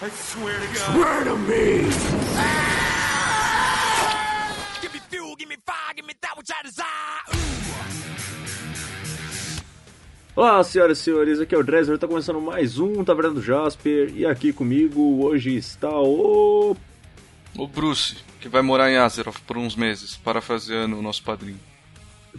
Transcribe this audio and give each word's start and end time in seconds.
I 0.00 0.10
swear 0.10 0.54
to 0.60 0.66
God. 0.66 0.94
Swear 0.94 1.24
to 1.24 1.36
me! 1.36 1.90
Give 4.80 4.94
me 4.94 5.00
fuel, 5.10 5.34
give 5.34 5.48
me 5.48 5.56
fire, 5.66 5.92
give 5.96 6.06
me 6.06 6.14
that 6.20 6.38
which 6.38 6.52
I 6.52 6.62
desire. 6.62 6.86
Olá, 10.36 10.62
senhoras 10.62 10.98
e 10.98 11.02
senhores, 11.02 11.40
aqui 11.40 11.52
é 11.52 11.58
o 11.58 11.64
Dresser, 11.64 11.96
está 11.96 12.06
começando 12.06 12.40
mais 12.40 12.78
um 12.78 13.02
Taverna 13.02 13.32
do 13.32 13.42
Jasper 13.42 14.12
e 14.14 14.24
aqui 14.24 14.52
comigo 14.52 15.24
hoje 15.24 15.56
está 15.56 15.90
o. 15.90 16.76
O 17.56 17.66
Bruce, 17.66 18.18
que 18.40 18.48
vai 18.48 18.62
morar 18.62 18.88
em 18.92 18.98
Azeroth 18.98 19.40
por 19.48 19.58
uns 19.58 19.74
meses, 19.74 20.16
parafraseando 20.16 20.96
o 20.96 21.02
nosso 21.02 21.24
padrinho. 21.24 21.58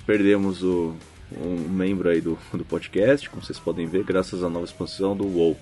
Perdemos 0.06 0.64
o, 0.64 0.96
um 1.36 1.68
membro 1.68 2.08
aí 2.08 2.22
do, 2.22 2.40
do 2.54 2.64
podcast, 2.64 3.30
como 3.30 3.44
vocês 3.44 3.60
podem 3.60 3.86
ver, 3.86 4.06
graças 4.06 4.46
à 4.46 4.50
nova 4.50 4.64
expansão 4.64 5.14
do 5.14 5.28
WoW. 5.28 5.58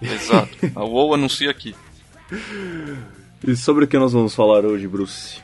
Exato. 0.02 0.56
A 0.74 0.84
WoW 0.84 1.14
anuncia 1.14 1.50
aqui. 1.50 1.74
E 3.46 3.56
sobre 3.56 3.84
o 3.84 3.88
que 3.88 3.98
nós 3.98 4.12
vamos 4.12 4.34
falar 4.34 4.64
hoje, 4.64 4.86
Bruce? 4.88 5.40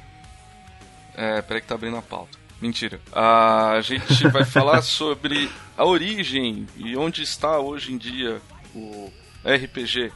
É, 1.14 1.42
peraí 1.42 1.60
que 1.60 1.68
tá 1.68 1.74
abrindo 1.74 1.96
a 1.96 2.02
pauta. 2.02 2.38
Mentira. 2.60 3.00
A 3.12 3.80
gente 3.82 4.26
vai 4.30 4.44
falar 4.44 4.82
sobre 4.82 5.50
a 5.76 5.84
origem 5.84 6.66
e 6.76 6.96
onde 6.96 7.22
está 7.22 7.58
hoje 7.58 7.92
em 7.92 7.98
dia 7.98 8.40
o 8.74 9.10
RPG, 9.44 10.12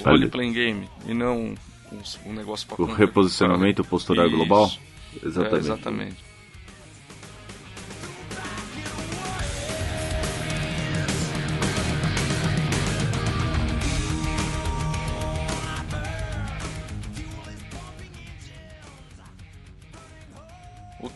o 0.00 0.04
role 0.04 0.28
playing 0.28 0.52
game, 0.52 0.88
e 1.06 1.12
não 1.12 1.54
um, 1.92 2.02
um 2.26 2.32
negócio 2.32 2.66
pra 2.66 2.82
O 2.82 2.86
reposicionamento 2.86 3.84
postural 3.84 4.26
Isso. 4.26 4.36
global? 4.36 4.70
É, 5.22 5.56
Exatamente. 5.56 6.27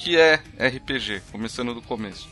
Que 0.03 0.17
é 0.17 0.41
RPG? 0.59 1.23
Começando 1.31 1.73
do 1.73 1.81
começo. 1.81 2.29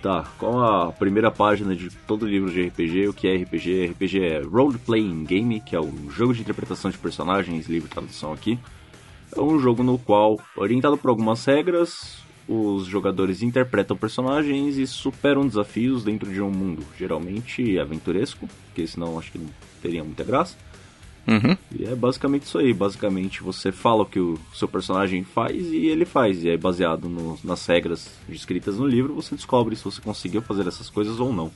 Tá, 0.00 0.24
com 0.38 0.60
a 0.60 0.92
primeira 0.92 1.32
página 1.32 1.74
de 1.74 1.90
todo 1.90 2.26
livro 2.26 2.50
de 2.50 2.62
RPG, 2.68 3.08
o 3.08 3.12
que 3.12 3.26
é 3.26 3.36
RPG? 3.36 3.86
RPG 3.90 4.24
é 4.24 4.40
Role 4.40 4.78
Playing 4.78 5.24
Game, 5.24 5.60
que 5.60 5.74
é 5.74 5.80
um 5.80 6.08
jogo 6.10 6.32
de 6.32 6.42
interpretação 6.42 6.90
de 6.90 6.98
personagens, 6.98 7.66
livre 7.66 7.88
tradução 7.88 8.32
aqui. 8.32 8.58
É 9.36 9.40
um 9.40 9.58
jogo 9.58 9.82
no 9.82 9.98
qual, 9.98 10.40
orientado 10.56 10.96
por 10.96 11.08
algumas 11.08 11.44
regras, 11.44 12.18
os 12.48 12.86
jogadores 12.86 13.42
interpretam 13.42 13.96
personagens 13.96 14.76
e 14.76 14.86
superam 14.86 15.46
desafios 15.46 16.04
dentro 16.04 16.32
de 16.32 16.40
um 16.40 16.50
mundo, 16.50 16.84
geralmente 16.96 17.78
aventuresco, 17.78 18.48
porque 18.66 18.86
senão 18.86 19.18
acho 19.18 19.32
que 19.32 19.38
não 19.38 19.48
teria 19.80 20.04
muita 20.04 20.22
graça. 20.22 20.56
Uhum. 21.26 21.56
E 21.78 21.84
é 21.84 21.94
basicamente 21.94 22.42
isso 22.44 22.58
aí. 22.58 22.72
Basicamente 22.74 23.42
você 23.42 23.70
fala 23.70 24.02
o 24.02 24.06
que 24.06 24.18
o 24.18 24.38
seu 24.54 24.66
personagem 24.66 25.22
faz 25.24 25.54
e 25.56 25.86
ele 25.86 26.04
faz. 26.04 26.42
E 26.42 26.50
aí, 26.50 26.56
baseado 26.56 27.08
no- 27.08 27.38
nas 27.44 27.64
regras 27.66 28.10
descritas 28.28 28.76
no 28.78 28.86
livro, 28.86 29.14
você 29.14 29.34
descobre 29.36 29.76
se 29.76 29.84
você 29.84 30.00
conseguiu 30.00 30.42
fazer 30.42 30.66
essas 30.66 30.90
coisas 30.90 31.20
ou 31.20 31.32
não. 31.32 31.50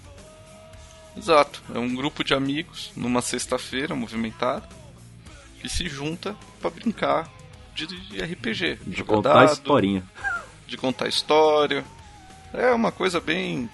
Exato. 1.16 1.62
É 1.74 1.78
um 1.78 1.94
grupo 1.94 2.22
de 2.22 2.34
amigos 2.34 2.92
numa 2.94 3.22
sexta-feira 3.22 3.94
movimentada 3.94 4.68
que 5.60 5.68
se 5.68 5.88
junta 5.88 6.36
pra 6.60 6.70
brincar 6.70 7.28
de, 7.74 7.86
de 7.86 8.20
RPG. 8.22 8.78
De 8.86 8.98
Jogar 8.98 9.14
contar 9.16 9.34
dado, 9.34 9.52
historinha. 9.52 10.02
De 10.66 10.76
contar 10.76 11.06
história. 11.08 11.84
É 12.52 12.72
uma 12.72 12.90
coisa 12.92 13.20
bem 13.20 13.68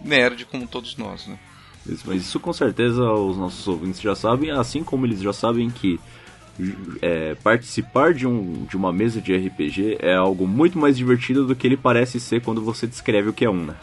nerd 0.00 0.44
como 0.46 0.66
todos 0.66 0.96
nós, 0.96 1.26
né? 1.26 1.36
Mas 2.04 2.22
isso 2.22 2.38
com 2.40 2.52
certeza 2.52 3.02
os 3.02 3.36
nossos 3.36 3.66
ouvintes 3.66 4.00
já 4.00 4.14
sabem, 4.14 4.50
assim 4.50 4.82
como 4.82 5.06
eles 5.06 5.20
já 5.20 5.32
sabem 5.32 5.70
que 5.70 5.98
é, 7.00 7.34
participar 7.36 8.12
de, 8.12 8.26
um, 8.26 8.64
de 8.64 8.76
uma 8.76 8.92
mesa 8.92 9.20
de 9.20 9.34
RPG 9.34 9.98
é 10.00 10.14
algo 10.14 10.46
muito 10.46 10.78
mais 10.78 10.96
divertido 10.96 11.46
do 11.46 11.56
que 11.56 11.66
ele 11.66 11.76
parece 11.76 12.20
ser 12.20 12.42
quando 12.42 12.62
você 12.62 12.86
descreve 12.86 13.28
o 13.28 13.32
que 13.32 13.44
é 13.44 13.50
um, 13.50 13.64
né? 13.66 13.76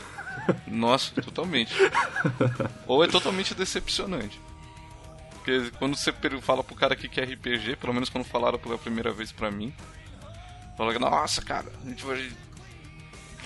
Nossa, 0.68 1.22
totalmente. 1.22 1.74
Ou 2.88 3.04
é 3.04 3.08
totalmente 3.08 3.54
decepcionante. 3.54 4.40
Porque 5.32 5.72
quando 5.78 5.96
você 5.96 6.14
fala 6.42 6.64
pro 6.64 6.76
cara 6.76 6.96
que 6.96 7.08
quer 7.08 7.24
RPG, 7.24 7.78
pelo 7.78 7.94
menos 7.94 8.10
quando 8.10 8.26
falaram 8.26 8.60
pela 8.60 8.78
primeira 8.78 9.12
vez 9.12 9.32
pra 9.32 9.50
mim, 9.50 9.74
fala, 10.78 10.98
nossa, 11.00 11.42
cara, 11.42 11.72
a 11.86 11.90
gente 11.90 12.06
vai 12.06 12.30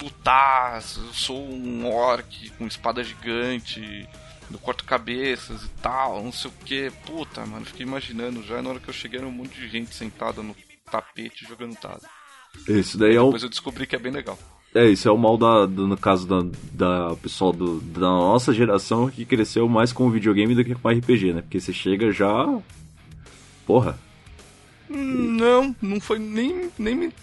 lutar, 0.01 0.75
eu 0.75 1.13
sou 1.13 1.43
um 1.43 1.87
orc 1.87 2.49
com 2.57 2.65
espada 2.65 3.03
gigante, 3.03 4.07
eu 4.55 4.59
corto 4.59 4.83
cabeças 4.83 5.63
e 5.63 5.69
tal, 5.81 6.23
não 6.23 6.31
sei 6.31 6.49
o 6.51 6.65
que. 6.65 6.91
Puta, 7.05 7.45
mano, 7.45 7.65
fiquei 7.65 7.85
imaginando 7.85 8.43
já 8.43 8.61
na 8.61 8.69
hora 8.69 8.79
que 8.79 8.89
eu 8.89 8.93
cheguei 8.93 9.19
era 9.19 9.27
um 9.27 9.31
monte 9.31 9.59
de 9.59 9.67
gente 9.69 9.93
sentada 9.95 10.41
no 10.43 10.55
tapete 10.89 11.45
jogando 11.47 11.77
dado. 11.81 12.01
Isso 12.67 12.97
daí 12.97 13.15
é 13.15 13.21
o, 13.21 13.25
Depois 13.25 13.43
eu 13.43 13.49
descobri 13.49 13.87
que 13.87 13.95
é 13.95 13.99
bem 13.99 14.11
legal. 14.11 14.37
É, 14.73 14.85
isso 14.87 15.07
é 15.07 15.11
o 15.11 15.17
mal 15.17 15.37
da, 15.37 15.65
do- 15.65 15.85
no 15.87 15.97
caso 15.97 16.25
da, 16.27 16.41
da 16.71 17.15
pessoal 17.17 17.51
do, 17.51 17.81
da 17.81 17.99
nossa 18.01 18.53
geração 18.53 19.09
que 19.09 19.25
cresceu 19.25 19.67
mais 19.67 19.91
com 19.91 20.09
videogame 20.09 20.55
do 20.55 20.63
que 20.63 20.73
com 20.75 20.89
RPG, 20.89 21.33
né? 21.33 21.41
Porque 21.41 21.59
você 21.59 21.73
chega 21.73 22.11
já. 22.11 22.45
Porra. 23.65 23.97
Não, 24.89 25.73
não 25.81 26.01
foi 26.01 26.19
nem 26.19 26.69
nem 26.77 26.93
me- 26.95 27.13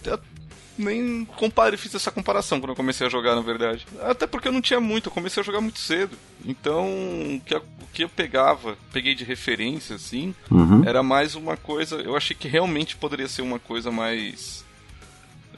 nem 0.78 1.25
compare, 1.37 1.77
fiz 1.77 1.94
essa 1.94 2.11
comparação 2.11 2.61
quando 2.61 2.71
eu 2.71 2.77
comecei 2.77 3.06
a 3.06 3.11
jogar, 3.11 3.34
na 3.34 3.41
verdade. 3.43 3.87
Até 4.00 4.27
porque 4.27 4.49
eu 4.49 4.53
não 4.53 4.61
tinha 4.61 4.81
muito, 4.81 5.09
eu 5.09 5.12
comecei 5.12 5.41
a 5.43 5.44
jogar 5.44 5.61
muito 5.61 5.78
cedo. 5.78 6.16
Então, 6.44 6.87
o 6.87 7.41
que, 7.44 7.55
eu- 7.55 7.65
o 7.83 7.87
que 7.93 8.05
eu 8.05 8.09
pegava, 8.09 8.77
peguei 8.93 9.15
de 9.15 9.25
referência 9.25 9.97
assim, 9.97 10.34
Uhum. 10.50 10.83
era 10.87 11.03
mais 11.03 11.34
uma 11.34 11.56
coisa, 11.56 11.97
eu 11.97 12.17
achei 12.17 12.37
que 12.37 12.47
realmente 12.49 12.97
poderia 12.97 13.28
ser 13.28 13.43
uma 13.43 13.59
coisa 13.59 13.91
mais 13.91 14.65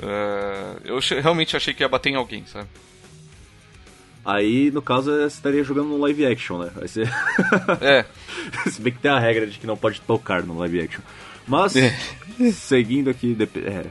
é, 0.02 0.76
eu 0.84 0.98
realmente 1.20 1.54
achei 1.56 1.74
que 1.74 1.82
ia 1.82 1.88
bater 1.88 2.08
em 2.10 2.14
alguém, 2.16 2.44
sabe? 2.46 2.66
Aí, 4.24 4.70
no 4.70 4.82
caso, 4.82 5.10
você 5.10 5.26
estaria 5.26 5.64
jogando 5.64 5.88
no 5.88 5.98
live 5.98 6.26
action, 6.26 6.58
né? 6.58 6.70
Aí 6.80 6.88
você. 6.88 7.02
É, 7.80 8.04
Se 8.70 8.80
bem 8.80 8.92
que 8.92 8.98
tem 8.98 9.10
a 9.10 9.18
regra 9.18 9.46
de 9.46 9.58
que 9.58 9.66
não 9.66 9.76
pode 9.76 10.00
tocar 10.02 10.42
no 10.42 10.58
live 10.58 10.80
action. 10.82 11.00
Mas, 11.50 11.74
É. 11.76 11.92
seguindo 12.52 13.10
aqui, 13.10 13.34
dep- 13.34 13.56
é, 13.58 13.86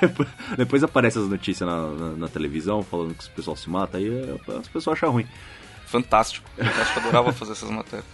depois, 0.00 0.28
depois 0.56 0.82
aparece 0.84 1.18
as 1.18 1.26
notícias 1.28 1.68
na, 1.68 1.88
na- 1.90 2.16
na 2.16 2.28
televisão 2.28 2.82
falando 2.82 3.14
que 3.14 3.26
o 3.26 3.30
pessoal 3.30 3.56
se 3.56 3.68
mata, 3.70 3.96
aí 3.98 4.06
é, 4.08 4.36
as 4.58 4.68
pessoas 4.68 4.96
acham 4.98 5.10
ruim. 5.12 5.26
fantástico. 5.86 6.48
Fantástico, 6.56 6.98
eu 7.00 7.02
adorava 7.08 7.32
fazer 7.32 7.52
essas 7.52 7.70
matérias. 7.70 8.06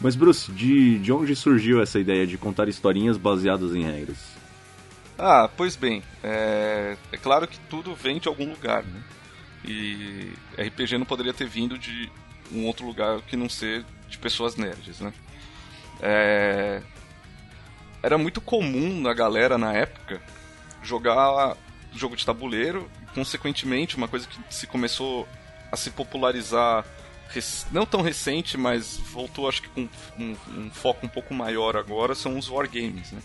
Mas, 0.00 0.14
Bruce, 0.14 0.50
de, 0.52 0.98
de 1.00 1.12
onde 1.12 1.34
surgiu 1.34 1.82
essa 1.82 1.98
ideia 1.98 2.24
de 2.24 2.38
contar 2.38 2.68
historinhas 2.68 3.16
baseadas 3.16 3.74
em 3.74 3.82
regras? 3.82 4.16
Ah, 5.18 5.50
pois 5.56 5.74
bem, 5.74 6.00
é, 6.22 6.96
é 7.10 7.16
claro 7.16 7.48
que 7.48 7.58
tudo 7.68 7.92
vem 7.96 8.20
de 8.20 8.28
algum 8.28 8.48
lugar, 8.48 8.84
né? 8.84 9.02
E 9.64 10.30
RPG 10.56 10.96
não 10.98 11.04
poderia 11.04 11.34
ter 11.34 11.48
vindo 11.48 11.76
de 11.76 12.08
um 12.52 12.64
outro 12.64 12.86
lugar 12.86 13.20
que 13.22 13.36
não 13.36 13.48
ser 13.48 13.84
de 14.08 14.16
pessoas 14.16 14.54
nerds, 14.54 15.00
né? 15.00 15.12
É, 16.00 16.80
era 18.02 18.16
muito 18.18 18.40
comum 18.40 19.00
na 19.00 19.12
galera 19.14 19.56
na 19.58 19.72
época 19.72 20.20
jogar 20.82 21.56
jogo 21.94 22.16
de 22.16 22.24
tabuleiro, 22.24 22.88
e, 23.02 23.14
consequentemente, 23.14 23.96
uma 23.96 24.06
coisa 24.08 24.26
que 24.28 24.38
se 24.54 24.66
começou 24.66 25.26
a 25.72 25.76
se 25.76 25.90
popularizar 25.90 26.84
não 27.72 27.84
tão 27.84 28.00
recente, 28.00 28.56
mas 28.56 28.96
voltou 29.12 29.48
acho 29.48 29.62
que 29.62 29.68
com 29.68 29.88
um, 30.18 30.36
um 30.56 30.70
foco 30.70 31.04
um 31.04 31.08
pouco 31.08 31.34
maior 31.34 31.76
agora, 31.76 32.14
são 32.14 32.38
os 32.38 32.48
wargames, 32.48 33.12
né? 33.12 33.20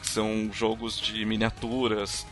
que 0.00 0.08
são 0.08 0.50
jogos 0.52 0.98
de 1.00 1.24
miniaturas 1.24 2.26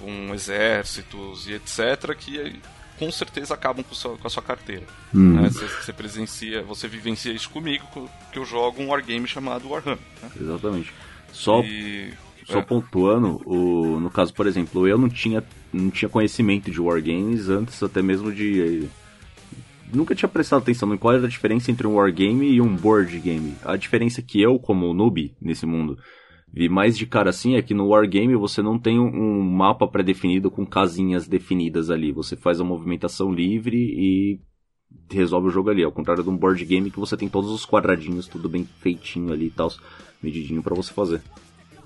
com 0.00 0.34
exércitos 0.34 1.46
e 1.48 1.52
etc 1.54 2.14
que 2.18 2.60
com 2.98 3.10
certeza 3.12 3.54
acabam 3.54 3.84
com, 3.84 3.94
sua- 3.94 4.16
com 4.18 4.26
a 4.26 4.30
sua 4.30 4.42
carteira. 4.42 4.86
Hum. 5.14 5.40
né? 5.40 5.48
Você, 5.50 5.66
você 5.68 5.92
presencia, 5.92 6.62
você 6.62 6.88
vivencia 6.88 7.32
isso 7.32 7.48
comigo, 7.50 7.86
co- 7.92 8.08
que 8.32 8.38
eu 8.38 8.44
jogo 8.44 8.82
um 8.82 8.88
wargame 8.88 9.26
chamado 9.28 9.68
Warhammer. 9.70 9.98
né? 10.22 10.30
Exatamente. 10.40 10.92
Só, 11.36 11.62
E, 11.62 12.10
só 12.46 12.58
é. 12.60 12.62
pontuando, 12.62 13.40
o, 13.44 14.00
no 14.00 14.10
caso, 14.10 14.32
por 14.32 14.46
exemplo, 14.46 14.86
eu 14.88 14.96
não 14.96 15.08
tinha, 15.08 15.44
não 15.72 15.90
tinha 15.90 16.08
conhecimento 16.08 16.70
de 16.70 16.80
wargames 16.80 17.48
antes 17.48 17.82
até 17.82 18.00
mesmo 18.02 18.32
de. 18.32 18.88
Nunca 19.92 20.14
tinha 20.14 20.28
prestado 20.28 20.62
atenção 20.62 20.92
em 20.92 20.96
qual 20.96 21.14
era 21.14 21.26
a 21.26 21.30
diferença 21.30 21.70
entre 21.70 21.86
um 21.86 21.94
wargame 21.94 22.50
e 22.50 22.60
um 22.60 22.74
board 22.74 23.18
game. 23.20 23.54
A 23.64 23.76
diferença 23.76 24.20
que 24.22 24.40
eu, 24.40 24.58
como 24.58 24.92
noob 24.92 25.32
nesse 25.40 25.64
mundo, 25.66 25.96
vi 26.52 26.68
mais 26.68 26.96
de 26.98 27.06
cara 27.06 27.30
assim 27.30 27.54
é 27.54 27.62
que 27.62 27.72
no 27.74 27.88
wargame 27.88 28.34
você 28.34 28.62
não 28.62 28.78
tem 28.78 28.98
um- 28.98 29.06
um 29.14 29.42
mapa 29.42 29.86
pré-definido 29.86 30.50
com 30.50 30.66
casinhas 30.66 31.28
definidas 31.28 31.88
ali. 31.90 32.10
Você 32.12 32.34
faz 32.34 32.60
a 32.60 32.64
movimentação 32.64 33.30
livre 33.32 33.76
e 33.76 34.40
resolve 35.10 35.48
o 35.48 35.50
jogo 35.50 35.70
ali. 35.70 35.82
Ao 35.82 35.92
contrário 35.92 36.22
de 36.22 36.28
um 36.28 36.36
board 36.36 36.64
game 36.64 36.90
que 36.90 36.98
você 36.98 37.16
tem 37.16 37.28
todos 37.28 37.50
os 37.50 37.66
quadradinhos, 37.66 38.26
tudo 38.26 38.48
bem 38.48 38.68
feitinho 38.80 39.32
ali 39.32 39.46
e 39.46 39.50
tal, 39.50 39.72
medidinho 40.22 40.62
pra 40.62 40.74
você 40.74 40.92
fazer. 40.92 41.22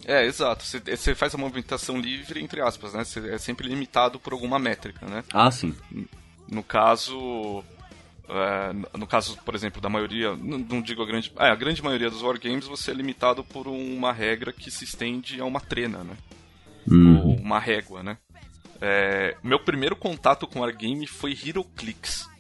É, 0.05 0.25
exato. 0.25 0.65
Você, 0.65 1.15
faz 1.15 1.35
a 1.35 1.39
movimentação 1.39 1.99
livre, 1.99 2.43
entre 2.43 2.61
aspas, 2.61 2.95
né? 2.95 3.05
Você 3.05 3.21
é 3.29 3.39
sempre 3.39 3.69
limitado 3.69 4.19
por 4.19 4.33
alguma 4.33 4.59
métrica, 4.59 5.07
né? 5.07 5.23
Ah, 5.33 5.51
sim. 5.51 5.75
No 6.49 6.63
caso, 6.63 7.63
é, 8.29 8.73
no 8.97 9.07
caso, 9.07 9.37
por 9.45 9.55
exemplo, 9.55 9.81
da 9.81 9.89
maioria, 9.89 10.37
não, 10.37 10.59
não 10.59 10.83
digo 10.83 11.03
a 11.03 11.07
grande, 11.07 11.33
é, 11.39 11.49
a 11.49 11.55
grande 11.55 11.83
maioria 11.83 12.09
dos 12.09 12.23
wargames, 12.23 12.67
você 12.67 12.93
é 12.93 12.95
limitado 12.95 13.45
por 13.45 13.67
uma 13.67 14.13
regra 14.13 14.53
que 14.53 14.71
se 14.71 14.85
estende 14.85 15.41
a 15.41 15.45
uma 15.45 15.61
trena, 15.61 16.03
né? 16.03 16.17
Uhum. 16.91 17.19
Ou 17.19 17.37
uma 17.37 17.59
régua, 17.59 18.03
né? 18.03 18.17
É, 18.81 19.37
meu 19.43 19.59
primeiro 19.59 19.95
contato 19.95 20.47
com 20.47 20.61
wargame 20.61 21.07
foi 21.07 21.33
HeroClix. 21.33 22.29
E 22.39 22.40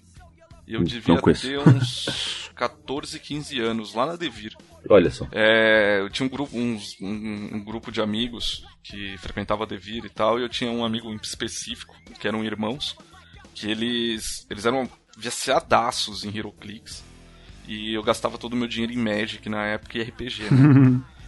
eu 0.74 0.80
Hum, 0.80 0.84
devia 0.84 1.20
ter 1.20 1.58
uns 1.58 2.50
14, 2.56 3.18
15 3.20 3.58
anos, 3.60 3.94
lá 3.94 4.06
na 4.06 4.16
Devir. 4.16 4.54
Olha 4.88 5.10
só. 5.10 5.26
É, 5.32 5.98
eu 6.00 6.10
tinha 6.10 6.26
um 6.26 6.30
grupo, 6.30 6.56
uns- 6.56 6.96
um, 7.00 7.56
um 7.56 7.64
grupo 7.64 7.90
de 7.92 8.00
amigos 8.00 8.64
que 8.82 9.16
frequentava 9.18 9.64
a 9.64 9.66
Devir 9.66 10.04
e 10.04 10.10
tal, 10.10 10.38
e 10.38 10.42
eu 10.42 10.48
tinha 10.48 10.70
um 10.70 10.84
amigo 10.84 11.10
em 11.12 11.16
específico, 11.16 11.94
que 12.18 12.26
eram 12.28 12.44
irmãos, 12.44 12.96
que 13.54 13.70
eles, 13.70 14.46
eles 14.50 14.64
eram 14.66 14.88
viciadaços 15.16 16.24
em 16.24 16.34
HeroClix, 16.36 17.04
e 17.68 17.92
eu 17.94 18.02
gastava 18.02 18.38
todo 18.38 18.54
o 18.54 18.56
meu 18.56 18.66
dinheiro 18.66 18.92
em 18.92 18.96
Magic 18.96 19.48
na 19.48 19.64
época 19.66 19.98
e 19.98 20.02
RPG, 20.02 20.42
né? 20.50 21.00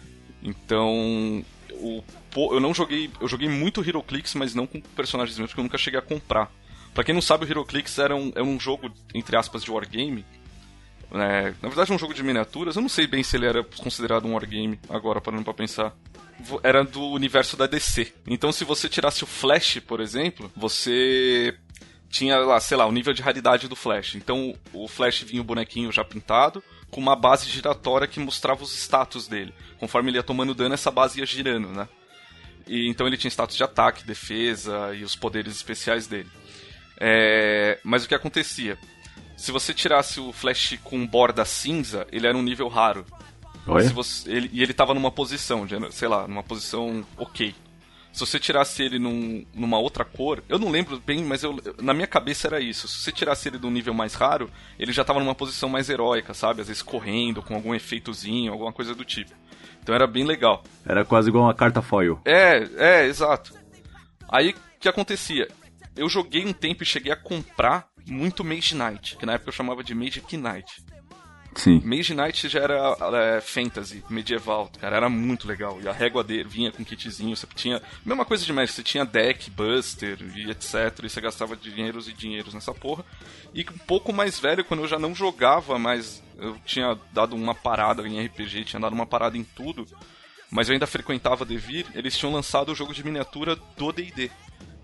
Então, 0.42 1.44
o, 1.72 2.02
eu 2.36 2.58
não 2.60 2.74
joguei, 2.74 3.10
eu 3.20 3.28
joguei 3.28 3.48
muito 3.48 3.80
HeroClix, 3.82 4.34
mas 4.34 4.54
não 4.54 4.66
com 4.66 4.80
personagens 4.80 5.38
meus, 5.38 5.50
porque 5.50 5.60
eu 5.60 5.64
nunca 5.64 5.78
cheguei 5.78 5.98
a 5.98 6.02
comprar. 6.02 6.50
Pra 6.94 7.04
quem 7.04 7.14
não 7.14 7.22
sabe, 7.22 7.44
o 7.44 7.48
HeroClix 7.48 7.98
era 7.98 8.14
um, 8.14 8.30
era 8.34 8.44
um 8.44 8.60
jogo, 8.60 8.92
entre 9.14 9.36
aspas, 9.36 9.62
de 9.64 9.70
wargame, 9.70 10.24
é, 11.14 11.52
na 11.60 11.68
verdade, 11.68 11.92
é 11.92 11.94
um 11.94 11.98
jogo 11.98 12.14
de 12.14 12.22
miniaturas. 12.22 12.76
Eu 12.76 12.82
não 12.82 12.88
sei 12.88 13.06
bem 13.06 13.22
se 13.22 13.36
ele 13.36 13.46
era 13.46 13.62
considerado 13.62 14.26
um 14.26 14.32
wargame, 14.32 14.80
agora 14.88 15.20
parando 15.20 15.44
pra 15.44 15.52
pensar. 15.52 15.94
Era 16.62 16.82
do 16.82 17.02
universo 17.10 17.56
da 17.56 17.66
DC. 17.66 18.12
Então, 18.26 18.50
se 18.50 18.64
você 18.64 18.88
tirasse 18.88 19.22
o 19.22 19.26
Flash, 19.26 19.78
por 19.80 20.00
exemplo, 20.00 20.50
você 20.56 21.56
tinha 22.08 22.38
lá, 22.38 22.58
sei 22.60 22.76
lá, 22.76 22.86
o 22.86 22.92
nível 22.92 23.12
de 23.12 23.22
raridade 23.22 23.68
do 23.68 23.76
Flash. 23.76 24.14
Então, 24.14 24.54
o 24.72 24.88
Flash 24.88 25.22
vinha 25.22 25.42
o 25.42 25.44
bonequinho 25.44 25.92
já 25.92 26.04
pintado, 26.04 26.62
com 26.90 27.00
uma 27.00 27.14
base 27.14 27.48
giratória 27.48 28.06
que 28.06 28.18
mostrava 28.18 28.62
os 28.62 28.74
status 28.74 29.28
dele. 29.28 29.54
Conforme 29.78 30.10
ele 30.10 30.18
ia 30.18 30.22
tomando 30.22 30.54
dano, 30.54 30.74
essa 30.74 30.90
base 30.90 31.20
ia 31.20 31.26
girando, 31.26 31.68
né? 31.68 31.88
E, 32.66 32.88
então 32.88 33.06
ele 33.06 33.16
tinha 33.16 33.30
status 33.30 33.56
de 33.56 33.64
ataque, 33.64 34.04
defesa 34.04 34.94
e 34.94 35.02
os 35.02 35.16
poderes 35.16 35.54
especiais 35.54 36.06
dele. 36.06 36.30
É, 37.04 37.80
mas 37.82 38.04
o 38.04 38.08
que 38.08 38.14
acontecia? 38.14 38.78
Se 39.36 39.50
você 39.50 39.74
tirasse 39.74 40.20
o 40.20 40.32
Flash 40.32 40.78
com 40.84 41.04
borda 41.04 41.44
cinza, 41.44 42.06
ele 42.12 42.28
era 42.28 42.36
um 42.38 42.42
nível 42.42 42.68
raro. 42.68 43.04
Olha. 43.66 43.84
Se 43.88 43.92
você- 43.92 44.30
ele- 44.30 44.50
e 44.52 44.62
ele 44.62 44.72
tava 44.72 44.94
numa 44.94 45.10
posição, 45.10 45.66
sei 45.90 46.06
lá, 46.06 46.28
numa 46.28 46.44
posição 46.44 47.04
ok. 47.16 47.52
Se 48.12 48.20
você 48.20 48.38
tirasse 48.38 48.82
ele 48.82 48.98
num- 49.00 49.44
numa 49.54 49.78
outra 49.78 50.04
cor, 50.04 50.44
eu 50.48 50.58
não 50.58 50.68
lembro 50.70 51.00
bem, 51.04 51.24
mas 51.24 51.42
eu, 51.42 51.58
na 51.80 51.92
minha 51.94 52.06
cabeça 52.06 52.46
era 52.46 52.60
isso. 52.60 52.86
Se 52.86 52.98
você 52.98 53.10
tirasse 53.10 53.48
ele 53.48 53.58
de 53.58 53.66
um 53.66 53.70
nível 53.70 53.94
mais 53.94 54.14
raro, 54.14 54.48
ele 54.78 54.92
já 54.92 55.02
tava 55.02 55.18
numa 55.18 55.34
posição 55.34 55.68
mais 55.68 55.88
heróica, 55.88 56.34
sabe? 56.34 56.60
Às 56.60 56.68
vezes 56.68 56.82
correndo, 56.82 57.42
com 57.42 57.54
algum 57.54 57.74
efeitozinho, 57.74 58.52
alguma 58.52 58.72
coisa 58.72 58.94
do 58.94 59.04
tipo. 59.04 59.32
Então 59.82 59.92
era 59.94 60.06
bem 60.06 60.24
legal. 60.24 60.62
Era 60.86 61.04
quase 61.04 61.30
igual 61.30 61.44
uma 61.44 61.54
carta 61.54 61.80
foil. 61.82 62.20
É, 62.24 62.68
é, 62.76 63.06
exato. 63.06 63.54
Aí 64.28 64.50
o 64.50 64.54
que 64.78 64.88
acontecia? 64.88 65.48
Eu 65.96 66.08
joguei 66.08 66.44
um 66.44 66.52
tempo 66.52 66.82
e 66.82 66.86
cheguei 66.86 67.12
a 67.12 67.16
comprar 67.16 67.88
muito 68.06 68.44
Mage 68.44 68.74
Knight, 68.74 69.16
que 69.16 69.26
na 69.26 69.34
época 69.34 69.50
eu 69.50 69.54
chamava 69.54 69.84
de 69.84 69.94
Magic 69.94 70.36
Knight. 70.36 70.82
Sim. 71.54 71.82
Mage 71.84 72.14
Knight 72.14 72.48
já 72.48 72.60
era 72.60 72.96
é, 73.12 73.40
fantasy, 73.40 74.02
medieval, 74.08 74.70
cara, 74.80 74.96
era 74.96 75.08
muito 75.08 75.46
legal. 75.46 75.78
E 75.82 75.88
a 75.88 75.92
régua 75.92 76.24
dele 76.24 76.48
vinha 76.48 76.72
com 76.72 76.84
kitzinho, 76.84 77.36
você 77.36 77.46
tinha. 77.54 77.82
Mesma 78.04 78.24
coisa 78.24 78.44
de 78.44 78.52
Magic, 78.52 78.74
você 78.74 78.82
tinha 78.82 79.04
deck, 79.04 79.50
buster 79.50 80.18
e 80.34 80.50
etc. 80.50 80.98
E 81.02 81.10
você 81.10 81.20
gastava 81.20 81.54
dinheiros 81.54 82.08
e 82.08 82.12
dinheiros 82.12 82.54
nessa 82.54 82.72
porra. 82.72 83.04
E 83.52 83.60
um 83.62 83.78
pouco 83.86 84.12
mais 84.12 84.38
velho, 84.38 84.64
quando 84.64 84.80
eu 84.80 84.88
já 84.88 84.98
não 84.98 85.14
jogava, 85.14 85.78
mas 85.78 86.22
eu 86.38 86.56
tinha 86.64 86.98
dado 87.12 87.36
uma 87.36 87.54
parada 87.54 88.06
em 88.06 88.24
RPG, 88.24 88.64
tinha 88.64 88.80
dado 88.80 88.94
uma 88.94 89.06
parada 89.06 89.36
em 89.36 89.44
tudo. 89.44 89.86
Mas 90.50 90.68
eu 90.68 90.74
ainda 90.74 90.86
frequentava 90.86 91.46
Devir, 91.46 91.86
eles 91.94 92.16
tinham 92.16 92.32
lançado 92.32 92.70
o 92.70 92.74
jogo 92.74 92.92
de 92.92 93.02
miniatura 93.02 93.56
do 93.56 93.92
DD. 93.92 94.30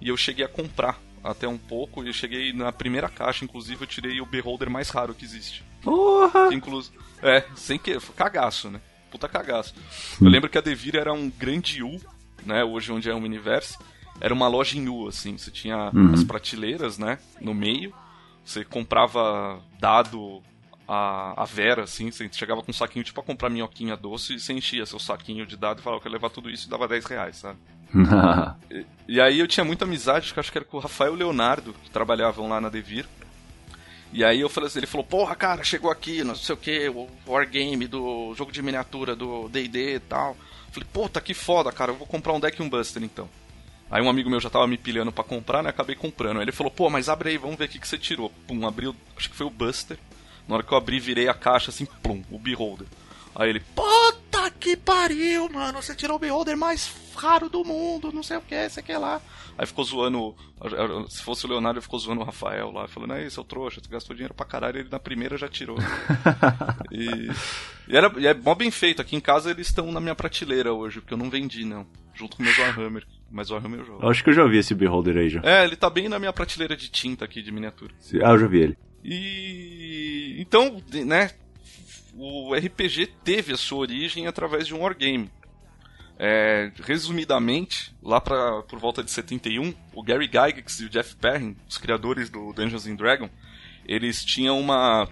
E 0.00 0.08
eu 0.08 0.16
cheguei 0.16 0.44
a 0.44 0.48
comprar 0.48 0.98
até 1.22 1.46
um 1.48 1.58
pouco, 1.58 2.02
e 2.04 2.06
eu 2.08 2.12
cheguei 2.12 2.52
na 2.52 2.70
primeira 2.72 3.08
caixa, 3.08 3.44
inclusive 3.44 3.82
eu 3.82 3.86
tirei 3.86 4.20
o 4.20 4.26
Beholder 4.26 4.70
mais 4.70 4.88
raro 4.90 5.14
que 5.14 5.24
existe. 5.24 5.64
Porra! 5.82 6.52
Inclu... 6.54 6.82
É, 7.22 7.44
sem 7.56 7.78
que. 7.78 7.98
foi 7.98 8.14
Cagaço, 8.14 8.70
né? 8.70 8.80
Puta 9.10 9.26
cagaço. 9.28 9.74
Eu 10.20 10.28
lembro 10.28 10.48
que 10.50 10.58
a 10.58 10.60
Devir 10.60 10.94
era 10.94 11.12
um 11.12 11.30
grande 11.30 11.82
U, 11.82 11.98
né? 12.44 12.62
Hoje 12.62 12.92
onde 12.92 13.08
é 13.08 13.14
o 13.14 13.16
Universe. 13.16 13.76
Era 14.20 14.34
uma 14.34 14.46
loja 14.48 14.76
em 14.76 14.86
U, 14.88 15.08
assim. 15.08 15.36
Você 15.38 15.50
tinha 15.50 15.90
Uhum. 15.94 16.12
as 16.12 16.22
prateleiras, 16.22 16.98
né? 16.98 17.18
No 17.40 17.54
meio. 17.54 17.92
Você 18.44 18.64
comprava 18.64 19.62
dado 19.80 20.42
a, 20.86 21.42
a 21.42 21.44
Vera, 21.46 21.84
assim. 21.84 22.10
Você 22.10 22.28
chegava 22.32 22.62
com 22.62 22.70
um 22.70 22.74
saquinho 22.74 23.02
tipo 23.04 23.14
pra 23.20 23.26
comprar 23.26 23.48
minhoquinha 23.48 23.96
doce 23.96 24.34
e 24.34 24.40
você 24.40 24.52
enchia 24.52 24.84
seu 24.84 24.98
saquinho 24.98 25.46
de 25.46 25.56
dado 25.56 25.80
e 25.80 25.82
falava 25.82 26.02
que 26.02 26.06
eu 26.06 26.10
ia 26.10 26.16
levar 26.16 26.30
tudo 26.30 26.50
isso 26.50 26.66
e 26.66 26.70
dava 26.70 26.86
10 26.86 27.04
reais, 27.06 27.36
sabe? 27.38 27.58
E 29.08 29.22
aí 29.22 29.38
eu 29.38 29.48
tinha 29.48 29.64
muita 29.64 29.86
amizade, 29.86 30.34
acho 30.36 30.52
que 30.52 30.58
era 30.58 30.66
com 30.66 30.76
o 30.76 30.80
Rafael 30.80 31.14
Leonardo, 31.14 31.74
que 31.82 31.90
trabalhavam 31.90 32.46
lá 32.46 32.60
na 32.60 32.68
Devir. 32.68 33.06
E 34.12 34.22
aí 34.22 34.40
eu 34.40 34.50
falei 34.50 34.66
assim, 34.66 34.80
ele 34.80 34.86
falou, 34.86 35.06
porra, 35.06 35.34
cara, 35.34 35.64
chegou 35.64 35.90
aqui, 35.90 36.22
não 36.22 36.34
sei 36.34 36.54
o 36.54 36.58
que, 36.58 36.88
o 36.90 37.08
Wargame 37.26 37.86
do 37.86 38.34
jogo 38.34 38.52
de 38.52 38.62
miniatura 38.62 39.16
do 39.16 39.48
D&D 39.48 39.94
e 39.94 40.00
tal. 40.00 40.36
Falei, 40.70 40.86
puta, 40.92 41.22
que 41.22 41.32
foda, 41.32 41.72
cara, 41.72 41.92
eu 41.92 41.96
vou 41.96 42.06
comprar 42.06 42.34
um 42.34 42.40
deck 42.40 42.60
e 42.60 42.62
um 42.62 42.68
Buster 42.68 43.02
então. 43.02 43.30
Aí 43.90 44.02
um 44.02 44.10
amigo 44.10 44.28
meu 44.28 44.40
já 44.40 44.50
tava 44.50 44.66
me 44.66 44.76
pilhando 44.76 45.10
pra 45.10 45.24
comprar, 45.24 45.62
né, 45.62 45.70
acabei 45.70 45.96
comprando. 45.96 46.36
Aí 46.36 46.44
ele 46.44 46.52
falou, 46.52 46.70
pô, 46.70 46.90
mas 46.90 47.08
abre 47.08 47.30
aí, 47.30 47.38
vamos 47.38 47.56
ver 47.56 47.64
o 47.64 47.68
que, 47.68 47.78
que 47.78 47.88
você 47.88 47.96
tirou. 47.96 48.30
Pum, 48.46 48.66
abriu, 48.66 48.94
acho 49.16 49.30
que 49.30 49.36
foi 49.36 49.46
o 49.46 49.50
Buster. 49.50 49.98
Na 50.46 50.56
hora 50.56 50.62
que 50.62 50.72
eu 50.72 50.76
abri, 50.76 51.00
virei 51.00 51.28
a 51.28 51.34
caixa 51.34 51.70
assim, 51.70 51.86
plum, 52.02 52.22
o 52.30 52.38
Beholder. 52.38 52.86
Aí 53.34 53.48
ele, 53.48 53.60
puta 53.74 54.27
que 54.50 54.76
pariu, 54.76 55.48
mano, 55.48 55.82
você 55.82 55.94
tirou 55.94 56.16
o 56.16 56.18
Beholder 56.18 56.56
mais 56.56 56.92
raro 57.16 57.48
do 57.48 57.64
mundo, 57.64 58.12
não 58.12 58.22
sei 58.22 58.36
o 58.36 58.40
que, 58.40 58.68
sei 58.68 58.82
o 58.82 58.86
que 58.86 58.96
lá. 58.96 59.20
Aí 59.56 59.66
ficou 59.66 59.84
zoando, 59.84 60.36
se 61.08 61.22
fosse 61.22 61.44
o 61.44 61.48
Leonardo, 61.48 61.78
ele 61.78 61.82
ficou 61.82 61.98
zoando 61.98 62.20
o 62.20 62.24
Rafael 62.24 62.70
lá, 62.70 62.86
falando, 62.86 63.14
é 63.14 63.26
isso, 63.26 63.34
seu 63.34 63.44
trouxa, 63.44 63.80
tu 63.80 63.90
gastou 63.90 64.14
dinheiro 64.14 64.34
pra 64.34 64.46
caralho, 64.46 64.78
ele 64.78 64.88
na 64.88 65.00
primeira 65.00 65.36
já 65.36 65.48
tirou. 65.48 65.76
e, 66.92 67.28
e, 67.88 67.96
era, 67.96 68.12
e 68.18 68.26
é 68.26 68.34
mó 68.34 68.54
bem 68.54 68.70
feito, 68.70 69.02
aqui 69.02 69.16
em 69.16 69.20
casa 69.20 69.50
eles 69.50 69.66
estão 69.66 69.90
na 69.90 70.00
minha 70.00 70.14
prateleira 70.14 70.72
hoje, 70.72 71.00
porque 71.00 71.14
eu 71.14 71.18
não 71.18 71.28
vendi, 71.28 71.64
não, 71.64 71.84
junto 72.14 72.36
com 72.36 72.42
o 72.44 72.46
meu 72.46 72.54
Warhammer, 72.56 73.04
mas 73.30 73.50
Warhammer 73.50 73.80
eu 73.80 73.86
jogo. 73.86 74.02
Eu 74.04 74.08
acho 74.08 74.22
que 74.22 74.30
eu 74.30 74.34
já 74.34 74.46
vi 74.46 74.58
esse 74.58 74.74
Beholder 74.74 75.16
aí 75.16 75.28
já. 75.28 75.40
É, 75.42 75.64
ele 75.64 75.76
tá 75.76 75.90
bem 75.90 76.08
na 76.08 76.20
minha 76.20 76.32
prateleira 76.32 76.76
de 76.76 76.88
tinta 76.88 77.24
aqui, 77.24 77.42
de 77.42 77.50
miniatura. 77.50 77.92
Ah, 78.22 78.30
eu 78.30 78.38
já 78.38 78.46
vi 78.46 78.60
ele. 78.60 78.78
E 79.04 80.36
então, 80.38 80.82
né, 81.04 81.30
o 82.18 82.54
RPG 82.54 83.06
teve 83.24 83.52
a 83.52 83.56
sua 83.56 83.78
origem 83.78 84.26
através 84.26 84.66
de 84.66 84.74
um 84.74 84.80
wargame. 84.80 85.30
É, 86.20 86.72
resumidamente, 86.82 87.94
lá 88.02 88.20
pra, 88.20 88.62
por 88.62 88.78
volta 88.80 89.04
de 89.04 89.10
71, 89.10 89.72
o 89.94 90.02
Gary 90.02 90.26
Gygax 90.26 90.80
e 90.80 90.86
o 90.86 90.88
Jeff 90.88 91.14
Perrin, 91.14 91.56
os 91.68 91.78
criadores 91.78 92.28
do 92.28 92.52
Dungeons 92.52 92.86
and 92.88 92.96
Dragons, 92.96 93.30
eles 93.86 94.24
tinham 94.24 94.58
uma 94.58 95.08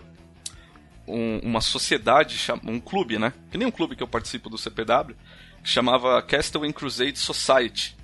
um- 1.09 1.39
uma 1.45 1.61
sociedade, 1.61 2.37
um 2.65 2.81
clube, 2.81 3.17
né? 3.17 3.33
Que 3.53 3.57
nem 3.57 3.69
um 3.69 3.71
clube 3.71 3.95
que 3.95 4.03
eu 4.03 4.09
participo 4.09 4.51
do 4.51 4.59
CPW, 4.59 5.15
que 5.63 5.69
chamava 5.69 6.21
Castle 6.23 6.65
and 6.65 6.73
Crusade 6.73 7.17
Society. 7.21 7.97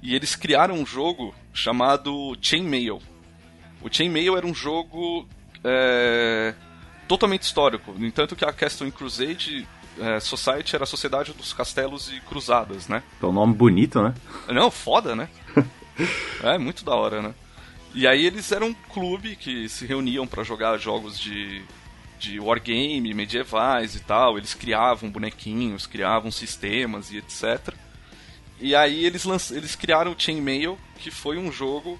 E 0.00 0.14
eles 0.14 0.36
criaram 0.36 0.76
um 0.76 0.86
jogo 0.86 1.34
chamado 1.52 2.36
Chainmail. 2.40 3.02
O 3.82 3.92
Chainmail 3.92 4.36
era 4.36 4.46
um 4.46 4.54
jogo 4.54 5.28
é, 5.64 6.54
totalmente 7.08 7.42
histórico. 7.42 7.92
No 7.92 8.06
entanto 8.06 8.36
que 8.36 8.44
a 8.44 8.52
Castle 8.52 8.92
Crusade 8.92 9.66
é, 9.98 10.20
Society 10.20 10.74
era 10.74 10.84
a 10.84 10.86
Sociedade 10.86 11.32
dos 11.32 11.52
Castelos 11.52 12.12
e 12.12 12.20
Cruzadas, 12.20 12.86
né? 12.86 13.02
É 13.20 13.26
um 13.26 13.32
nome 13.32 13.54
bonito, 13.54 14.02
né? 14.02 14.14
Não, 14.48 14.70
foda, 14.70 15.16
né? 15.16 15.28
é, 16.44 16.58
muito 16.58 16.84
da 16.84 16.94
hora, 16.94 17.22
né? 17.22 17.34
E 17.94 18.06
aí 18.06 18.26
eles 18.26 18.52
eram 18.52 18.68
um 18.68 18.74
clube 18.74 19.34
que 19.34 19.68
se 19.68 19.86
reuniam 19.86 20.26
pra 20.26 20.44
jogar 20.44 20.76
jogos 20.78 21.18
de, 21.18 21.62
de 22.18 22.38
wargame, 22.38 23.14
medievais 23.14 23.96
e 23.96 24.00
tal. 24.00 24.36
Eles 24.36 24.54
criavam 24.54 25.10
bonequinhos, 25.10 25.86
criavam 25.86 26.30
sistemas 26.30 27.10
e 27.10 27.16
etc. 27.16 27.74
E 28.60 28.74
aí 28.74 29.04
eles, 29.04 29.24
lanç... 29.24 29.50
eles 29.50 29.74
criaram 29.74 30.12
o 30.12 30.20
Chainmail, 30.20 30.78
que 30.98 31.10
foi 31.10 31.38
um 31.38 31.50
jogo 31.50 31.98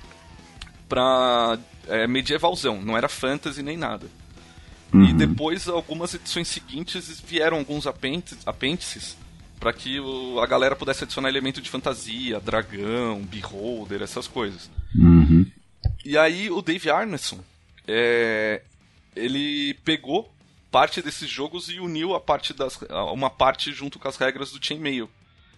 pra 0.88 1.58
é, 1.86 2.06
medievalzão, 2.06 2.80
não 2.80 2.96
era 2.96 3.08
fantasy 3.08 3.62
nem 3.62 3.76
nada. 3.76 4.06
E 4.92 5.12
depois, 5.12 5.68
algumas 5.68 6.14
edições 6.14 6.48
seguintes, 6.48 7.20
vieram 7.20 7.58
alguns 7.58 7.86
apêndices, 7.86 8.38
apêndices 8.46 9.16
para 9.60 9.72
que 9.72 10.00
o- 10.00 10.40
a 10.40 10.46
galera 10.46 10.74
pudesse 10.76 11.04
adicionar 11.04 11.28
elemento 11.28 11.60
de 11.60 11.68
fantasia, 11.68 12.40
dragão, 12.40 13.22
beholder, 13.24 14.02
essas 14.02 14.26
coisas. 14.26 14.70
Uhum. 14.94 15.44
E 16.04 16.16
aí 16.16 16.50
o 16.50 16.62
Dave 16.62 16.88
Arneson, 16.90 17.40
é, 17.86 18.62
ele 19.14 19.74
pegou 19.84 20.32
parte 20.70 21.02
desses 21.02 21.28
jogos 21.28 21.68
e 21.68 21.80
uniu 21.80 22.14
a 22.14 22.20
parte 22.20 22.54
das, 22.54 22.78
uma 23.12 23.28
parte 23.28 23.72
junto 23.72 23.98
com 23.98 24.08
as 24.08 24.16
regras 24.16 24.52
do 24.52 24.64
Chainmail. 24.64 25.10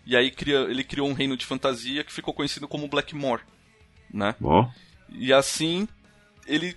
E 0.06 0.16
aí 0.16 0.30
cria, 0.30 0.60
ele 0.60 0.82
criou 0.82 1.08
um 1.08 1.12
reino 1.12 1.36
de 1.36 1.44
fantasia 1.44 2.02
que 2.02 2.12
ficou 2.12 2.32
conhecido 2.32 2.66
como 2.66 2.88
Blackmore, 2.88 3.42
né? 4.12 4.34
Ó. 4.42 4.66
E 5.10 5.32
assim 5.32 5.86
ele 6.46 6.74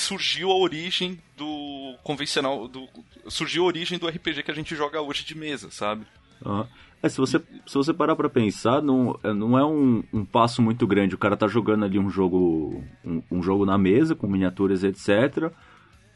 surgiu 0.00 0.50
a 0.50 0.56
origem 0.56 1.18
do 1.36 1.96
convencional, 2.02 2.68
do, 2.68 2.88
surgiu 3.28 3.64
a 3.64 3.66
origem 3.66 3.98
do 3.98 4.08
RPG 4.08 4.42
que 4.42 4.50
a 4.50 4.54
gente 4.54 4.74
joga 4.74 5.00
hoje 5.00 5.24
de 5.24 5.36
mesa, 5.36 5.70
sabe? 5.70 6.06
Uhum. 6.44 6.66
É, 7.02 7.08
se 7.08 7.18
você, 7.18 7.38
se 7.66 7.74
você 7.74 7.94
parar 7.94 8.16
pra 8.16 8.28
pensar, 8.28 8.82
não, 8.82 9.18
é, 9.22 9.32
não 9.32 9.56
é 9.56 9.64
um, 9.64 10.02
um, 10.12 10.24
passo 10.24 10.60
muito 10.60 10.86
grande. 10.86 11.14
O 11.14 11.18
cara 11.18 11.36
tá 11.36 11.46
jogando 11.46 11.84
ali 11.84 11.98
um 11.98 12.10
jogo 12.10 12.82
um, 13.04 13.22
um 13.30 13.42
jogo 13.42 13.64
na 13.64 13.78
mesa, 13.78 14.16
com 14.16 14.26
miniaturas, 14.26 14.82
etc. 14.82 15.44
Uh, 15.44 15.52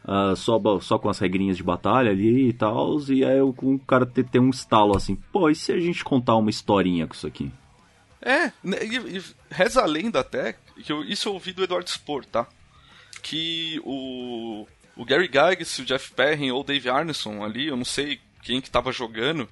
ah, 0.05 0.33
só, 0.35 0.59
só 0.81 0.99
com 0.99 1.09
as 1.09 1.19
regrinhas 1.19 1.55
de 1.55 1.63
batalha 1.63 2.11
ali 2.11 2.49
e 2.49 2.53
tal. 2.53 2.99
E 3.09 3.23
aí 3.23 3.39
o, 3.39 3.55
o 3.61 3.79
cara 3.79 4.05
ter, 4.05 4.25
ter 4.25 4.39
um 4.39 4.49
estalo 4.49 4.95
assim, 4.95 5.15
pô, 5.31 5.49
e 5.49 5.55
se 5.55 5.71
a 5.71 5.79
gente 5.79 6.03
contar 6.03 6.35
uma 6.35 6.49
historinha 6.49 7.07
com 7.07 7.13
isso 7.13 7.27
aqui? 7.27 7.49
É, 8.21 8.51
né, 8.61 8.77
e, 8.83 9.17
e 9.17 9.23
reza 9.49 9.81
a 9.81 9.85
lenda 9.85 10.19
até, 10.19 10.55
que 10.81 10.91
eu, 10.91 11.03
isso 11.03 11.29
eu 11.29 11.33
ouvi 11.33 11.53
do 11.53 11.63
Eduardo 11.63 11.89
Spor, 11.89 12.25
tá? 12.25 12.47
Que 13.23 13.81
o, 13.83 14.67
o 14.95 15.03
Gary 15.03 15.25
Gygax, 15.25 15.79
o 15.79 15.85
Jeff 15.85 16.11
Perrin 16.11 16.51
ou 16.51 16.61
o 16.61 16.63
Dave 16.63 16.89
Arneson 16.89 17.43
ali, 17.43 17.67
eu 17.67 17.75
não 17.75 17.85
sei 17.85 18.19
quem 18.43 18.61
que 18.61 18.69
tava 18.69 18.91
jogando, 18.91 19.49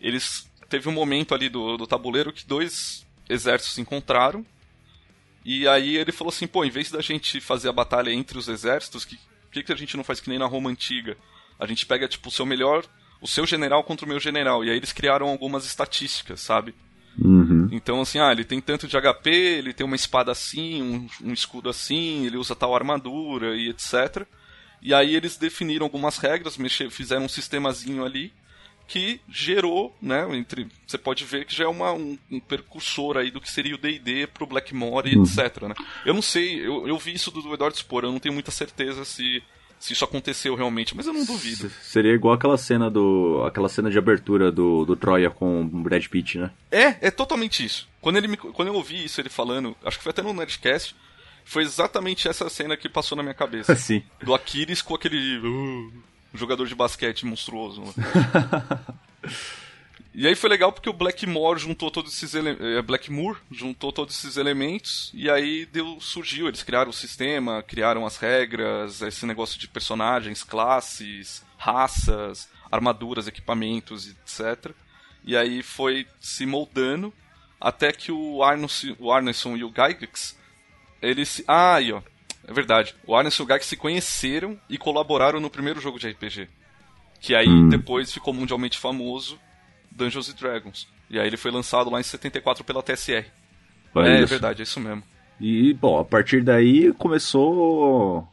eles 0.00 0.48
teve 0.68 0.88
um 0.88 0.92
momento 0.92 1.34
ali 1.34 1.48
do, 1.48 1.76
do 1.76 1.86
tabuleiro 1.86 2.32
que 2.32 2.46
dois 2.46 3.04
exércitos 3.28 3.74
se 3.74 3.80
encontraram. 3.80 4.46
E 5.44 5.66
aí 5.66 5.96
ele 5.96 6.12
falou 6.12 6.30
assim, 6.30 6.46
pô, 6.46 6.64
em 6.64 6.70
vez 6.70 6.90
da 6.90 7.00
gente 7.00 7.40
fazer 7.40 7.68
a 7.68 7.72
batalha 7.72 8.12
entre 8.12 8.38
os 8.38 8.46
exércitos, 8.46 9.04
que 9.04 9.18
que, 9.54 9.62
que 9.62 9.72
a 9.72 9.76
gente 9.76 9.96
não 9.96 10.02
faz 10.02 10.18
que 10.18 10.28
nem 10.28 10.38
na 10.38 10.46
Roma 10.46 10.68
antiga? 10.68 11.16
A 11.58 11.66
gente 11.66 11.86
pega, 11.86 12.08
tipo, 12.08 12.28
o 12.28 12.32
seu 12.32 12.44
melhor, 12.44 12.84
o 13.20 13.28
seu 13.28 13.46
general 13.46 13.84
contra 13.84 14.04
o 14.04 14.08
meu 14.08 14.18
general. 14.18 14.64
E 14.64 14.70
aí 14.70 14.76
eles 14.76 14.92
criaram 14.92 15.28
algumas 15.28 15.64
estatísticas, 15.64 16.40
sabe? 16.40 16.74
Uhum. 17.16 17.53
Então, 17.72 18.00
assim, 18.00 18.18
ah, 18.18 18.32
ele 18.32 18.44
tem 18.44 18.60
tanto 18.60 18.86
de 18.86 18.96
HP, 19.00 19.30
ele 19.30 19.72
tem 19.72 19.86
uma 19.86 19.96
espada 19.96 20.32
assim, 20.32 20.82
um, 20.82 21.28
um 21.28 21.32
escudo 21.32 21.68
assim, 21.68 22.26
ele 22.26 22.36
usa 22.36 22.54
tal 22.54 22.74
armadura 22.74 23.56
e 23.56 23.68
etc. 23.68 24.26
E 24.82 24.92
aí 24.92 25.14
eles 25.14 25.36
definiram 25.36 25.84
algumas 25.84 26.18
regras, 26.18 26.56
mexer, 26.56 26.90
fizeram 26.90 27.24
um 27.24 27.28
sistemazinho 27.28 28.04
ali 28.04 28.32
que 28.86 29.20
gerou, 29.28 29.96
né, 30.00 30.26
entre, 30.36 30.68
você 30.86 30.98
pode 30.98 31.24
ver 31.24 31.46
que 31.46 31.54
já 31.54 31.64
é 31.64 31.66
uma, 31.66 31.92
um, 31.92 32.18
um 32.30 32.38
percursor 32.38 33.16
aí 33.16 33.30
do 33.30 33.40
que 33.40 33.50
seria 33.50 33.74
o 33.74 33.78
D&D 33.78 34.26
pro 34.26 34.46
Blackmore 34.46 35.10
e 35.10 35.16
uhum. 35.16 35.22
etc, 35.22 35.62
né. 35.62 35.74
Eu 36.04 36.12
não 36.12 36.20
sei, 36.20 36.60
eu, 36.60 36.86
eu 36.86 36.98
vi 36.98 37.14
isso 37.14 37.30
do, 37.30 37.40
do 37.40 37.54
Eduardo 37.54 37.76
Spor, 37.76 38.04
eu 38.04 38.12
não 38.12 38.18
tenho 38.18 38.34
muita 38.34 38.50
certeza 38.50 39.04
se, 39.04 39.42
se 39.84 39.92
isso 39.92 40.02
aconteceu 40.02 40.54
realmente, 40.54 40.96
mas 40.96 41.06
eu 41.06 41.12
não 41.12 41.26
duvido. 41.26 41.70
Seria 41.82 42.14
igual 42.14 42.32
aquela 42.32 42.56
cena 42.56 42.90
do 42.90 43.44
aquela 43.46 43.68
cena 43.68 43.90
de 43.90 43.98
abertura 43.98 44.50
do, 44.50 44.82
do 44.82 44.96
Troia 44.96 45.28
com 45.28 45.60
o 45.60 45.64
Brad 45.64 46.06
Pitt, 46.06 46.38
né? 46.38 46.50
É, 46.70 46.96
é 47.02 47.10
totalmente 47.10 47.62
isso. 47.62 47.86
Quando, 48.00 48.16
ele 48.16 48.26
me, 48.26 48.38
quando 48.38 48.68
eu 48.68 48.74
ouvi 48.74 49.04
isso 49.04 49.20
ele 49.20 49.28
falando, 49.28 49.76
acho 49.84 49.98
que 49.98 50.02
foi 50.02 50.08
até 50.08 50.22
no 50.22 50.32
Nerdcast, 50.32 50.96
foi 51.44 51.64
exatamente 51.64 52.26
essa 52.26 52.48
cena 52.48 52.78
que 52.78 52.88
passou 52.88 53.14
na 53.14 53.22
minha 53.22 53.34
cabeça. 53.34 53.74
Sim. 53.76 54.02
Do 54.22 54.34
Aquiles 54.34 54.80
com 54.80 54.94
aquele... 54.94 55.36
Uh, 55.40 55.92
jogador 56.32 56.66
de 56.66 56.74
basquete 56.74 57.26
monstruoso. 57.26 57.82
E 60.14 60.28
aí 60.28 60.36
foi 60.36 60.48
legal 60.48 60.72
porque 60.72 60.88
o 60.88 60.92
Blackmore 60.92 61.58
juntou 61.58 61.90
todos 61.90 62.12
esses 62.12 62.34
é, 62.36 62.80
Blackmoor 62.82 63.36
juntou 63.50 63.92
todos 63.92 64.16
esses 64.16 64.36
elementos 64.36 65.10
e 65.12 65.28
aí 65.28 65.66
deu 65.66 66.00
surgiu, 66.00 66.46
eles 66.46 66.62
criaram 66.62 66.90
o 66.90 66.94
sistema, 66.94 67.64
criaram 67.64 68.06
as 68.06 68.16
regras, 68.16 69.02
esse 69.02 69.26
negócio 69.26 69.58
de 69.58 69.66
personagens, 69.66 70.44
classes, 70.44 71.44
raças, 71.58 72.48
armaduras, 72.70 73.26
equipamentos, 73.26 74.08
etc. 74.08 74.72
E 75.24 75.36
aí 75.36 75.62
foi 75.64 76.06
se 76.20 76.46
moldando 76.46 77.12
até 77.60 77.90
que 77.90 78.12
o 78.12 78.42
Arneson, 78.44 78.94
o 79.00 79.10
Arneson 79.10 79.56
e 79.56 79.64
o 79.64 79.70
Gygax 79.70 80.36
eles 81.02 81.42
ah, 81.46 81.74
aí 81.74 81.92
ó, 81.92 82.00
é 82.46 82.52
verdade. 82.52 82.94
O 83.06 83.14
Arnes 83.14 83.34
e 83.34 83.42
o 83.42 83.46
Gak 83.46 83.64
se 83.64 83.76
conheceram 83.76 84.58
e 84.68 84.78
colaboraram 84.78 85.40
no 85.40 85.50
primeiro 85.50 85.80
jogo 85.80 85.98
de 85.98 86.08
RPG. 86.08 86.48
Que 87.20 87.34
aí 87.34 87.48
hum. 87.48 87.68
depois 87.68 88.12
ficou 88.12 88.32
mundialmente 88.32 88.78
famoso 88.78 89.38
Dungeons 89.94 90.32
Dragons. 90.34 90.88
E 91.08 91.18
aí 91.18 91.26
ele 91.26 91.36
foi 91.36 91.50
lançado 91.50 91.90
lá 91.90 92.00
em 92.00 92.02
74 92.02 92.64
pela 92.64 92.82
TSR. 92.82 93.26
é, 93.96 94.22
é 94.22 94.26
verdade, 94.26 94.60
é 94.60 94.64
isso 94.64 94.80
mesmo. 94.80 95.02
E, 95.40 95.72
bom, 95.74 95.98
a 95.98 96.04
partir 96.04 96.42
daí 96.42 96.92
começou 96.92 98.28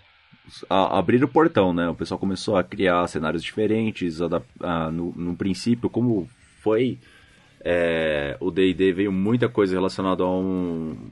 a 0.70 0.98
abrir 0.98 1.24
o 1.24 1.28
portão, 1.28 1.74
né? 1.74 1.88
O 1.90 1.96
pessoal 1.96 2.20
começou 2.20 2.56
a 2.56 2.64
criar 2.64 3.08
cenários 3.08 3.44
diferentes. 3.44 4.22
A, 4.22 4.42
a, 4.62 4.92
no, 4.92 5.14
no 5.16 5.36
princípio, 5.36 5.90
como 5.90 6.30
foi 6.62 7.00
é, 7.64 8.38
o 8.40 8.52
D&D 8.52 8.92
veio 8.92 9.12
muita 9.12 9.48
coisa 9.48 9.76
relacionada 9.76 10.24
a 10.24 10.30
um 10.30 11.12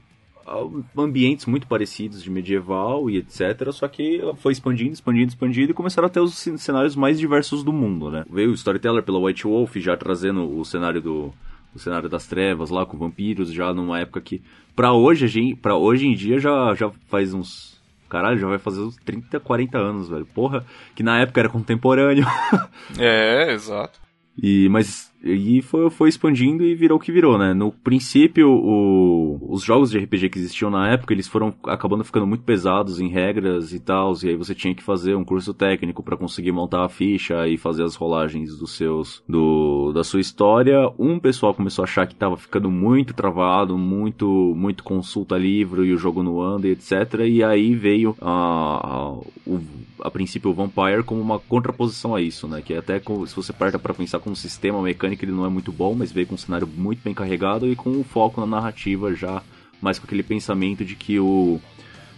ambientes 0.96 1.46
muito 1.46 1.66
parecidos 1.66 2.22
de 2.22 2.30
medieval 2.30 3.08
e 3.08 3.16
etc. 3.18 3.70
Só 3.72 3.86
que 3.88 4.20
foi 4.38 4.52
expandindo, 4.52 4.92
expandindo, 4.92 5.28
expandindo 5.28 5.70
e 5.70 5.74
começaram 5.74 6.06
a 6.06 6.10
ter 6.10 6.20
os 6.20 6.34
cenários 6.34 6.96
mais 6.96 7.18
diversos 7.18 7.62
do 7.62 7.72
mundo, 7.72 8.10
né? 8.10 8.24
Veio 8.30 8.50
o 8.50 8.54
Storyteller 8.54 9.02
pela 9.02 9.18
White 9.18 9.44
Wolf 9.44 9.76
já 9.76 9.96
trazendo 9.96 10.58
o 10.58 10.64
cenário 10.64 11.00
do 11.00 11.32
o 11.72 11.78
cenário 11.78 12.08
das 12.08 12.26
trevas 12.26 12.68
lá 12.68 12.84
com 12.84 12.98
vampiros 12.98 13.52
já 13.52 13.72
numa 13.72 14.00
época 14.00 14.20
que 14.20 14.42
para 14.74 14.92
hoje 14.92 15.54
para 15.54 15.76
hoje 15.76 16.04
em 16.04 16.14
dia 16.14 16.40
já 16.40 16.74
já 16.74 16.90
faz 17.08 17.32
uns 17.32 17.80
Caralho, 18.10 18.40
já 18.40 18.48
vai 18.48 18.58
fazer 18.58 18.80
uns 18.80 18.96
30, 18.96 19.38
40 19.38 19.78
anos, 19.78 20.08
velho. 20.08 20.26
Porra, 20.26 20.66
que 20.96 21.02
na 21.02 21.20
época 21.20 21.42
era 21.42 21.48
contemporâneo. 21.48 22.26
é, 22.98 23.52
exato. 23.52 24.00
E, 24.36 24.68
mas 24.68 25.10
e 25.22 25.60
foi, 25.60 25.90
foi 25.90 26.08
expandindo 26.08 26.64
e 26.64 26.74
virou 26.74 26.96
o 26.96 27.00
que 27.00 27.12
virou, 27.12 27.36
né? 27.36 27.52
No 27.52 27.70
princípio, 27.70 28.48
o, 28.50 29.52
os 29.52 29.62
jogos 29.62 29.90
de 29.90 29.98
RPG 29.98 30.30
que 30.30 30.38
existiam 30.38 30.70
na 30.70 30.88
época, 30.88 31.12
eles 31.12 31.28
foram 31.28 31.54
acabando 31.64 32.04
ficando 32.04 32.26
muito 32.26 32.42
pesados 32.42 32.98
em 33.00 33.08
regras 33.08 33.74
e 33.74 33.80
tal, 33.80 34.14
e 34.22 34.28
aí 34.28 34.36
você 34.36 34.54
tinha 34.54 34.74
que 34.74 34.82
fazer 34.82 35.14
um 35.14 35.24
curso 35.24 35.52
técnico 35.52 36.02
para 36.02 36.16
conseguir 36.16 36.52
montar 36.52 36.84
a 36.84 36.88
ficha 36.88 37.46
e 37.46 37.58
fazer 37.58 37.84
as 37.84 37.94
rolagens 37.94 38.56
dos 38.56 38.76
seus 38.76 39.22
do 39.28 39.92
da 39.92 40.02
sua 40.02 40.20
história. 40.20 40.90
Um 40.98 41.18
pessoal 41.18 41.52
começou 41.52 41.82
a 41.82 41.84
achar 41.84 42.06
que 42.06 42.14
tava 42.14 42.36
ficando 42.38 42.70
muito 42.70 43.12
travado, 43.12 43.76
muito 43.76 44.54
muito 44.56 44.82
consulta 44.82 45.36
livro 45.36 45.84
e 45.84 45.92
o 45.92 45.98
jogo 45.98 46.22
não 46.22 46.40
anda 46.40 46.66
etc. 46.66 47.20
E 47.26 47.44
aí 47.44 47.74
veio 47.74 48.16
a, 48.22 48.30
a, 48.30 49.10
o, 49.46 49.60
a 50.02 50.10
princípio 50.10 50.50
o 50.50 50.54
Vampire 50.54 51.02
como 51.04 51.20
uma 51.20 51.38
contraposição 51.38 52.14
a 52.14 52.20
isso, 52.20 52.46
né? 52.48 52.62
Que 52.62 52.74
até 52.74 52.98
se 52.98 53.34
você 53.34 53.52
parta 53.52 53.78
para 53.78 53.94
pensar 53.94 54.18
como 54.18 54.34
sistema 54.36 54.80
mecânico 54.82 55.24
ele 55.24 55.32
não 55.32 55.46
é 55.46 55.48
muito 55.48 55.72
bom, 55.72 55.94
mas 55.94 56.12
veio 56.12 56.26
com 56.26 56.34
um 56.34 56.38
cenário 56.38 56.66
muito 56.66 57.02
bem 57.02 57.14
carregado 57.14 57.70
e 57.70 57.76
com 57.76 57.90
um 57.90 58.04
foco 58.04 58.40
na 58.40 58.46
narrativa 58.46 59.14
já, 59.14 59.42
mais 59.80 59.98
com 59.98 60.06
aquele 60.06 60.22
pensamento 60.22 60.84
de 60.84 60.94
que 60.94 61.18
o 61.18 61.60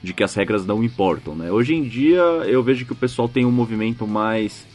de 0.03 0.13
que 0.13 0.25
as 0.25 0.35
regras 0.35 0.67
não 0.67 0.83
importam, 0.83 1.37
né? 1.37 1.53
Hoje 1.53 1.75
em 1.75 1.85
dia 1.85 2.21
eu 2.21 2.63
vejo 2.63 2.85
que 2.85 2.93
o 2.93 2.97
pessoal 2.97 3.29
tem 3.29 3.47
um 3.47 3.53
movimento 3.53 4.07
mais 4.07 4.67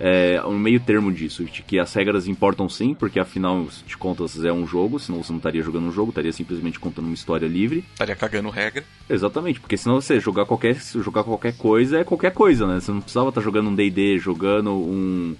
é, 0.00 0.42
um 0.46 0.58
meio 0.58 0.80
termo 0.80 1.12
disso, 1.12 1.44
de 1.44 1.62
que 1.62 1.78
as 1.78 1.92
regras 1.92 2.26
importam 2.26 2.70
sim, 2.70 2.94
porque 2.94 3.20
afinal 3.20 3.68
de 3.86 3.96
contas 3.98 4.42
é 4.42 4.50
um 4.50 4.66
jogo, 4.66 4.98
senão 4.98 5.22
você 5.22 5.30
não 5.30 5.36
estaria 5.36 5.62
jogando 5.62 5.88
um 5.88 5.92
jogo, 5.92 6.08
estaria 6.08 6.32
simplesmente 6.32 6.80
contando 6.80 7.04
uma 7.04 7.14
história 7.14 7.46
livre. 7.46 7.84
Estaria 7.92 8.16
cagando 8.16 8.48
regra. 8.48 8.82
Exatamente, 9.10 9.60
porque 9.60 9.76
senão 9.76 10.00
você 10.00 10.18
jogar 10.18 10.46
qualquer, 10.46 10.74
jogar 10.76 11.22
qualquer 11.22 11.54
coisa 11.54 11.98
é 11.98 12.04
qualquer 12.04 12.32
coisa, 12.32 12.66
né? 12.66 12.80
Você 12.80 12.90
não 12.90 13.02
precisava 13.02 13.28
estar 13.28 13.42
jogando 13.42 13.68
um 13.68 13.74
D&D, 13.74 14.18
jogando 14.18 14.72
um 14.72 15.36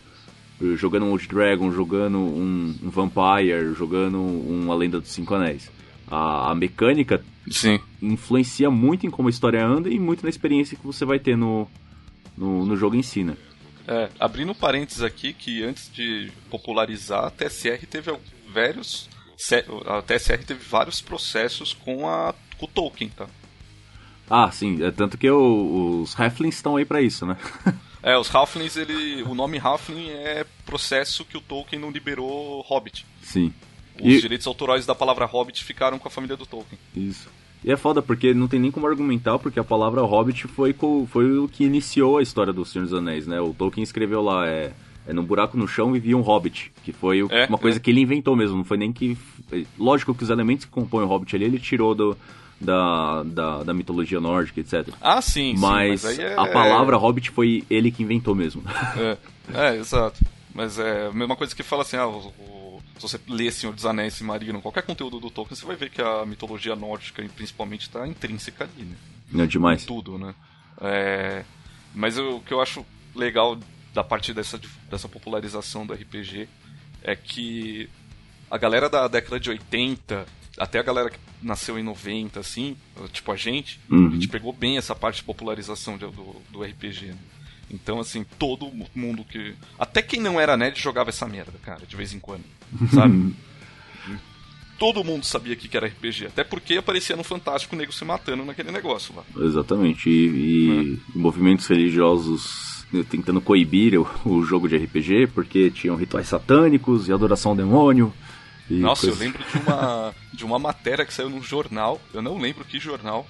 jogando 0.77 1.07
um 1.07 1.11
Old 1.13 1.27
Dragon, 1.27 1.73
jogando 1.73 2.19
um, 2.19 2.75
um 2.83 2.91
Vampire, 2.91 3.73
jogando 3.75 4.19
um 4.19 4.71
A 4.71 4.75
Lenda 4.75 5.01
dos 5.01 5.11
Cinco 5.11 5.35
Anéis. 5.35 5.71
A, 6.07 6.51
a 6.51 6.55
mecânica 6.55 7.25
Sim. 7.51 7.81
influencia 8.03 8.71
muito 8.71 9.07
em 9.07 9.11
como 9.11 9.29
a 9.29 9.31
história 9.31 9.65
anda 9.65 9.89
e 9.89 9.99
muito 9.99 10.23
na 10.23 10.29
experiência 10.29 10.77
que 10.77 10.85
você 10.85 11.07
vai 11.07 11.19
ter 11.19 11.35
no, 11.35 11.67
no, 12.37 12.67
no 12.67 12.77
jogo 12.77 12.95
em 12.95 13.03
si, 13.03 13.25
né? 13.25 13.37
É, 13.91 14.09
abrindo 14.21 14.55
parênteses 14.55 15.03
aqui, 15.03 15.33
que 15.33 15.65
antes 15.65 15.93
de 15.93 16.31
popularizar, 16.49 17.25
a 17.25 17.31
TSR 17.31 17.85
teve 17.87 18.17
vários. 18.49 19.11
A 19.85 20.01
TSR 20.01 20.45
teve 20.45 20.63
vários 20.63 21.01
processos 21.01 21.73
com, 21.73 22.09
a, 22.09 22.33
com 22.57 22.67
o 22.67 22.69
Tolkien, 22.69 23.11
tá? 23.11 23.27
Ah, 24.29 24.49
sim, 24.53 24.81
é 24.85 24.93
tanto 24.93 25.19
que 25.19 25.29
o, 25.29 26.03
os 26.03 26.19
Halflings 26.19 26.55
estão 26.55 26.77
aí 26.77 26.85
para 26.85 27.03
isso, 27.03 27.27
né? 27.27 27.37
É, 28.03 28.17
os 28.17 28.35
Halflings, 28.35 28.79
ele, 28.79 29.23
o 29.25 29.35
nome 29.35 29.59
Halfling 29.59 30.09
é 30.09 30.47
processo 30.65 31.23
que 31.23 31.37
o 31.37 31.41
Tolkien 31.43 31.79
não 31.79 31.91
liberou 31.91 32.63
Hobbit. 32.63 33.05
Sim. 33.21 33.53
Os 34.01 34.15
e... 34.15 34.21
direitos 34.23 34.47
autorais 34.47 34.87
da 34.87 34.95
palavra 34.95 35.27
Hobbit 35.27 35.63
ficaram 35.63 35.99
com 35.99 36.09
a 36.09 36.11
família 36.11 36.35
do 36.35 36.47
Tolkien. 36.47 36.81
Isso. 36.97 37.29
E 37.65 37.71
é 37.71 37.77
foda, 37.77 38.01
porque 38.01 38.33
não 38.33 38.49
tem 38.49 38.59
nem 38.59 38.71
como 38.71 38.87
argumentar, 38.87 39.39
porque 39.39 39.61
a 39.61 39.65
palavra 39.65 40.01
Hobbit 40.03 40.49
foi, 40.49 40.75
foi 41.09 41.39
o 41.39 41.47
que 41.47 41.65
iniciou 41.65 42.19
a 42.19 42.23
história 42.23 42.53
do 42.53 42.65
Senhor 42.65 42.85
dos 42.85 42.95
Anéis, 42.95 43.27
né? 43.27 43.41
O 43.41 43.53
Tolkien 43.53 43.83
escreveu 43.83 44.23
lá, 44.23 44.49
é, 44.49 44.73
é 45.07 45.13
num 45.13 45.25
buraco 45.25 45.59
no 45.59 45.69
chão 45.69 45.93
vivia 45.93 46.17
um 46.17 46.23
Hobbit, 46.23 46.73
que 46.83 46.93
foi 46.93 47.21
é, 47.31 47.47
uma 47.47 47.59
coisa 47.59 47.79
é. 47.79 47.81
que 47.81 47.91
ele 47.91 48.01
inventou 48.01 48.35
mesmo, 48.35 48.57
não 48.57 48.65
foi 48.65 48.79
nem 48.79 48.93
que... 48.93 49.17
Lógico 49.79 50.15
que 50.15 50.23
os 50.23 50.31
elementos 50.31 50.65
que 50.65 50.71
compõem 50.71 51.05
o 51.05 51.09
Hobbit 51.09 51.37
ali, 51.37 51.45
ele 51.45 51.59
tirou 51.59 51.95
do, 51.95 52.17
da, 52.59 53.23
da, 53.25 53.63
da, 53.63 53.75
mitologia 53.75 54.21
nórdica, 54.21 54.61
etc. 54.61 54.89
Ah, 55.01 55.21
sim, 55.21 55.55
mas, 55.59 56.01
sim, 56.01 56.07
mas 56.07 56.19
é... 56.19 56.35
a 56.39 56.47
palavra 56.47 56.97
Hobbit 56.97 57.31
foi 57.31 57.65
ele 57.69 57.91
que 57.91 58.03
inventou 58.03 58.35
mesmo. 58.35 58.63
É, 58.97 59.17
é 59.53 59.77
exato. 59.77 60.25
Mas 60.55 60.79
é 60.79 61.07
a 61.07 61.13
mesma 61.13 61.37
coisa 61.37 61.55
que 61.55 61.63
fala 61.63 61.83
assim, 61.83 61.97
ah, 61.97 62.07
o, 62.07 62.33
se 63.01 63.09
você 63.09 63.21
lê 63.29 63.51
Senhor 63.51 63.75
dos 63.75 63.87
Anéis 63.87 64.21
e 64.21 64.25
Marino, 64.25 64.61
qualquer 64.61 64.83
conteúdo 64.83 65.19
do 65.19 65.31
Tolkien, 65.31 65.57
você 65.57 65.65
vai 65.65 65.77
ver 65.77 65.91
que 65.91 66.03
a 66.03 66.25
mitologia 66.27 66.77
nórdica, 66.77 67.23
principalmente, 67.35 67.83
está 67.83 68.07
intrínseca 68.07 68.65
ali, 68.65 68.85
né? 68.85 68.97
Não, 69.31 69.47
demais. 69.47 69.85
Tudo, 69.85 70.19
né? 70.19 70.35
É, 70.81 71.45
mas 71.95 72.17
eu, 72.17 72.37
o 72.37 72.41
que 72.41 72.53
eu 72.53 72.61
acho 72.61 72.85
legal 73.15 73.59
da 73.95 74.05
parte 74.05 74.33
dessa, 74.35 74.61
dessa 74.91 75.09
popularização 75.09 75.87
do 75.87 75.95
RPG 75.95 76.49
é 77.03 77.17
que 77.17 77.89
a 78.51 78.59
galera 78.59 78.89
da 78.91 79.09
década 79.09 79.41
de 79.41 79.51
80, 79.51 80.27
até 80.59 80.79
a 80.79 80.83
galera 80.83 81.11
que 81.11 81.19
nasceu 81.43 81.79
em 81.79 81.83
90, 81.83 82.39
assim, 82.41 82.77
tipo 83.13 83.33
a 83.33 83.37
gente, 83.37 83.81
Uhum. 83.91 84.09
a 84.09 84.11
gente 84.11 84.29
pegou 84.29 84.53
bem 84.53 84.77
essa 84.77 84.95
parte 84.95 85.17
de 85.17 85.25
popularização 85.25 85.97
do, 85.97 86.11
do 86.51 86.63
RPG. 86.63 87.07
né? 87.07 87.19
Então, 87.71 88.01
assim, 88.01 88.25
todo 88.39 88.71
mundo 88.95 89.25
que. 89.25 89.55
Até 89.79 90.03
quem 90.03 90.21
não 90.21 90.41
era 90.41 90.57
nerd 90.57 90.81
jogava 90.81 91.11
essa 91.11 91.27
merda, 91.27 91.53
cara, 91.63 91.87
de 91.87 91.95
vez 91.97 92.13
em 92.13 92.19
quando. 92.19 92.45
Sabe? 92.93 93.35
todo 94.79 95.05
mundo 95.05 95.25
sabia 95.25 95.55
que 95.55 95.77
era 95.77 95.87
RPG. 95.87 96.27
Até 96.29 96.43
porque 96.43 96.77
aparecia 96.77 97.15
no 97.15 97.23
Fantástico 97.23 97.75
o 97.75 97.79
nego 97.79 97.93
se 97.93 98.03
matando 98.05 98.45
naquele 98.47 98.73
negócio 98.73 99.15
lá. 99.15 99.23
Exatamente. 99.45 100.09
E, 100.09 100.99
e 101.15 101.19
movimentos 101.19 101.67
religiosos 101.67 102.87
né, 102.91 103.05
tentando 103.09 103.43
coibir 103.43 104.01
o, 104.01 104.09
o 104.25 104.43
jogo 104.43 104.67
de 104.69 104.79
RPG, 104.79 105.27
porque 105.35 105.71
tinham 105.71 105.97
rituais 105.97 106.29
satânicos 106.29 107.09
e 107.09 107.13
adoração 107.13 107.51
ao 107.53 107.57
demônio. 107.57 108.11
e 108.71 108.75
Nossa, 108.79 109.05
eu 109.07 109.15
coisas- 109.15 109.19
lembro 109.21 109.45
de 109.53 109.59
uma, 109.69 110.15
de 110.33 110.45
uma 110.47 110.59
matéria 110.59 111.05
que 111.05 111.13
saiu 111.13 111.29
num 111.29 111.43
jornal, 111.43 112.01
eu 112.15 112.23
não 112.23 112.39
lembro 112.39 112.65
que 112.65 112.79
jornal, 112.81 113.29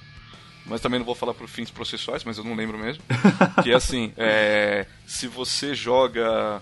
mas 0.65 0.81
também 0.81 0.99
não 0.99 1.05
vou 1.05 1.15
falar 1.15 1.33
por 1.33 1.47
fins 1.47 1.71
processuais, 1.71 2.23
mas 2.23 2.37
eu 2.37 2.43
não 2.43 2.55
lembro 2.55 2.77
mesmo. 2.77 3.03
que 3.63 3.71
é 3.71 3.75
assim, 3.75 4.13
é, 4.17 4.85
se 5.05 5.27
você 5.27 5.73
joga 5.73 6.61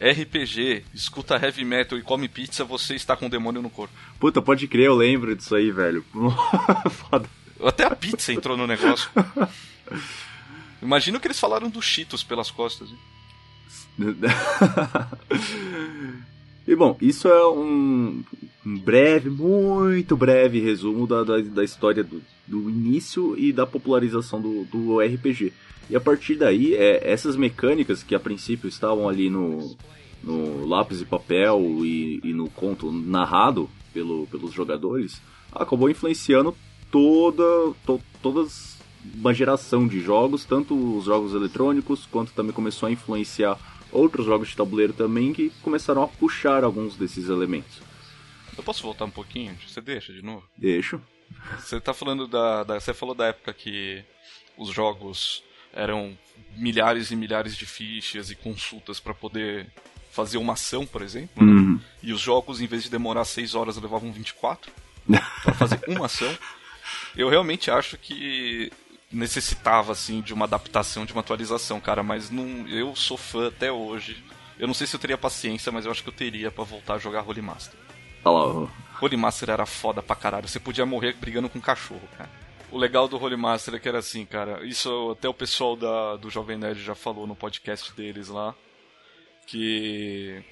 RPG, 0.00 0.84
escuta 0.92 1.36
heavy 1.36 1.64
metal 1.64 1.98
e 1.98 2.02
come 2.02 2.28
pizza, 2.28 2.64
você 2.64 2.94
está 2.94 3.16
com 3.16 3.26
o 3.26 3.30
demônio 3.30 3.62
no 3.62 3.70
corpo. 3.70 3.94
Puta, 4.18 4.42
pode 4.42 4.66
crer, 4.66 4.86
eu 4.86 4.94
lembro 4.94 5.34
disso 5.36 5.54
aí, 5.54 5.70
velho. 5.70 6.04
Foda. 6.90 7.28
Até 7.62 7.84
a 7.84 7.94
pizza 7.94 8.32
entrou 8.32 8.56
no 8.56 8.66
negócio. 8.66 9.08
Imagina 10.82 11.16
o 11.16 11.20
que 11.20 11.26
eles 11.26 11.40
falaram 11.40 11.70
dos 11.70 11.84
Cheetos 11.84 12.22
pelas 12.22 12.50
costas. 12.50 12.90
hein? 12.90 12.98
e 16.66 16.74
bom, 16.74 16.96
isso 17.00 17.28
é 17.28 17.48
um, 17.48 18.22
um 18.64 18.78
breve, 18.78 19.28
muito 19.28 20.16
breve 20.16 20.60
resumo 20.60 21.06
da, 21.06 21.22
da, 21.22 21.38
da 21.40 21.64
história 21.64 22.02
do, 22.02 22.22
do 22.46 22.70
início 22.70 23.38
e 23.38 23.52
da 23.52 23.66
popularização 23.66 24.40
do, 24.40 24.64
do 24.64 25.00
RPG. 25.00 25.52
E 25.90 25.96
a 25.96 26.00
partir 26.00 26.36
daí, 26.36 26.74
é, 26.74 27.10
essas 27.10 27.36
mecânicas 27.36 28.02
que 28.02 28.14
a 28.14 28.20
princípio 28.20 28.68
estavam 28.68 29.08
ali 29.08 29.28
no, 29.28 29.76
no 30.22 30.66
lápis 30.66 31.02
e 31.02 31.04
papel 31.04 31.60
e, 31.84 32.20
e 32.24 32.32
no 32.32 32.48
conto 32.48 32.90
narrado 32.90 33.68
pelo, 33.92 34.26
pelos 34.28 34.52
jogadores, 34.52 35.20
acabou 35.52 35.90
influenciando 35.90 36.56
toda, 36.90 37.44
to, 37.84 38.00
todas 38.22 38.74
uma 39.14 39.34
geração 39.34 39.86
de 39.86 40.00
jogos, 40.00 40.44
tanto 40.44 40.74
os 40.96 41.04
jogos 41.04 41.34
eletrônicos, 41.34 42.06
quanto 42.06 42.32
também 42.32 42.52
começou 42.52 42.86
a 42.86 42.92
influenciar 42.92 43.58
outros 43.94 44.26
jogos 44.26 44.48
de 44.48 44.56
tabuleiro 44.56 44.92
também 44.92 45.32
que 45.32 45.50
começaram 45.62 46.02
a 46.02 46.08
puxar 46.08 46.64
alguns 46.64 46.96
desses 46.96 47.28
elementos. 47.28 47.80
Eu 48.56 48.62
posso 48.62 48.82
voltar 48.82 49.04
um 49.06 49.10
pouquinho? 49.10 49.56
Você 49.66 49.80
deixa 49.80 50.12
de 50.12 50.22
novo? 50.22 50.44
Deixo. 50.56 51.00
Você 51.58 51.80
tá 51.80 51.92
falando 51.94 52.26
da, 52.28 52.62
da- 52.64 52.78
Você 52.80 52.92
falou 52.94 53.14
da 53.14 53.26
época 53.26 53.52
que 53.52 54.04
os 54.56 54.68
jogos 54.70 55.42
eram 55.72 56.16
milhares 56.56 57.10
e 57.10 57.16
milhares 57.16 57.56
de 57.56 57.66
fichas 57.66 58.30
e 58.30 58.34
consultas 58.36 59.00
para 59.00 59.12
poder 59.14 59.66
fazer 60.12 60.38
uma 60.38 60.52
ação, 60.52 60.86
por 60.86 61.02
exemplo. 61.02 61.44
né? 61.44 61.52
Uhum. 61.52 61.80
E 62.02 62.12
os 62.12 62.20
jogos, 62.20 62.60
em 62.60 62.66
vez 62.66 62.84
de 62.84 62.90
demorar 62.90 63.24
6 63.24 63.54
horas, 63.56 63.76
levavam 63.76 64.12
24 64.12 64.70
para 65.42 65.54
fazer 65.54 65.80
uma 65.88 66.06
ação. 66.06 66.32
Eu 67.16 67.28
realmente 67.28 67.70
acho 67.70 67.98
que 67.98 68.70
necessitava 69.14 69.92
assim 69.92 70.20
de 70.20 70.34
uma 70.34 70.44
adaptação, 70.44 71.04
de 71.04 71.12
uma 71.12 71.20
atualização, 71.20 71.80
cara, 71.80 72.02
mas 72.02 72.30
não, 72.30 72.66
eu 72.68 72.94
sou 72.96 73.16
fã 73.16 73.48
até 73.48 73.70
hoje. 73.70 74.22
Eu 74.58 74.66
não 74.66 74.74
sei 74.74 74.86
se 74.86 74.94
eu 74.94 75.00
teria 75.00 75.18
paciência, 75.18 75.72
mas 75.72 75.84
eu 75.84 75.90
acho 75.90 76.02
que 76.02 76.08
eu 76.08 76.14
teria 76.14 76.50
para 76.50 76.64
voltar 76.64 76.94
a 76.94 76.98
jogar 76.98 77.28
Holy 77.28 77.42
Master. 77.42 77.78
Olha 78.24 78.38
lá, 78.38 78.46
ó. 78.46 78.68
Holy 79.00 79.16
Master 79.16 79.50
era 79.50 79.66
foda 79.66 80.02
pra 80.02 80.16
caralho. 80.16 80.48
Você 80.48 80.60
podia 80.60 80.86
morrer 80.86 81.14
brigando 81.14 81.48
com 81.48 81.58
um 81.58 81.62
cachorro, 81.62 82.08
cara. 82.16 82.30
O 82.70 82.78
legal 82.78 83.06
do 83.06 83.16
Holy 83.16 83.36
Master 83.36 83.74
é 83.74 83.78
que 83.78 83.88
era 83.88 83.98
assim, 83.98 84.24
cara. 84.24 84.64
Isso 84.64 85.10
até 85.12 85.28
o 85.28 85.34
pessoal 85.34 85.76
da, 85.76 86.16
do 86.16 86.30
Jovem 86.30 86.56
Nerd 86.56 86.82
já 86.82 86.94
falou 86.94 87.26
no 87.26 87.36
podcast 87.36 87.92
deles 87.92 88.28
lá. 88.28 88.54
Que 89.46 90.42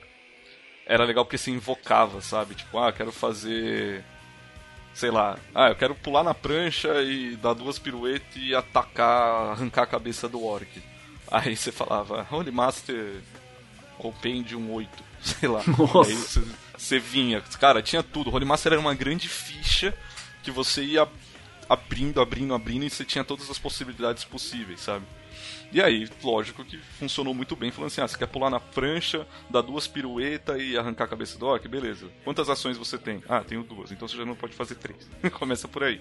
era 0.87 1.05
legal 1.05 1.25
porque 1.25 1.39
se 1.39 1.51
invocava, 1.51 2.21
sabe? 2.21 2.55
Tipo, 2.55 2.79
ah, 2.79 2.93
quero 2.93 3.13
fazer. 3.13 4.05
Sei 4.95 5.11
lá. 5.11 5.39
Ah, 5.55 5.69
eu 5.69 5.75
quero 5.75 5.95
pular 5.95 6.23
na 6.23 6.35
prancha 6.35 7.03
e 7.03 7.37
dar 7.37 7.55
duas 7.55 7.79
piruetas 7.79 8.37
e 8.37 8.55
atacar, 8.55 9.53
arrancar 9.53 9.83
a 9.83 9.87
cabeça 9.87 10.29
do 10.29 10.45
orc. 10.45 10.69
Aí 11.31 11.57
você 11.57 11.73
falava, 11.73 12.27
Holy 12.31 12.51
Master 12.51 13.21
Compendium 13.99 14.71
8, 14.73 14.91
sei 15.23 15.49
lá. 15.49 15.63
Nossa. 15.67 16.11
Aí 16.11 16.15
você, 16.15 16.43
você 16.77 16.99
vinha. 16.99 17.41
Cara, 17.59 17.83
tinha 17.83 18.03
tudo. 18.03 18.31
Holy 18.31 18.45
Master 18.45 18.73
era 18.73 18.81
uma 18.81 18.95
grande 18.95 19.29
ficha 19.29 19.95
que 20.43 20.51
você 20.51 20.83
ia 20.83 21.09
abrindo, 21.69 22.21
abrindo, 22.21 22.53
abrindo 22.53 22.85
e 22.85 22.91
você 22.91 23.05
tinha 23.05 23.25
todas 23.25 23.51
as 23.51 23.59
possibilidades 23.59 24.25
possíveis, 24.25 24.81
sabe? 24.81 25.07
E 25.73 25.81
aí, 25.81 26.07
lógico 26.23 26.63
que 26.65 26.77
funcionou 26.77 27.33
muito 27.33 27.57
bem, 27.57 27.71
falando 27.71 27.91
assim, 27.91 28.03
ah, 28.03 28.07
você 28.07 28.19
quer 28.19 28.27
pular 28.27 28.51
na 28.51 28.61
prancha, 28.61 29.27
dar 29.49 29.63
duas 29.63 29.87
piruetas 29.87 30.61
e 30.61 30.77
arrancar 30.77 31.05
a 31.05 31.09
cabeça 31.09 31.39
do 31.39 31.47
orc? 31.47 31.67
Beleza. 31.67 32.11
Quantas 32.25 32.51
ações 32.51 32.77
você 32.77 32.99
tem? 32.99 33.23
Ah, 33.27 33.41
tenho 33.41 33.63
duas, 33.63 33.91
então 33.91 34.07
você 34.07 34.17
já 34.17 34.27
não 34.27 34.35
pode 34.35 34.55
fazer 34.55 34.75
três. 34.75 35.09
Começa 35.33 35.67
por 35.67 35.83
aí. 35.83 35.99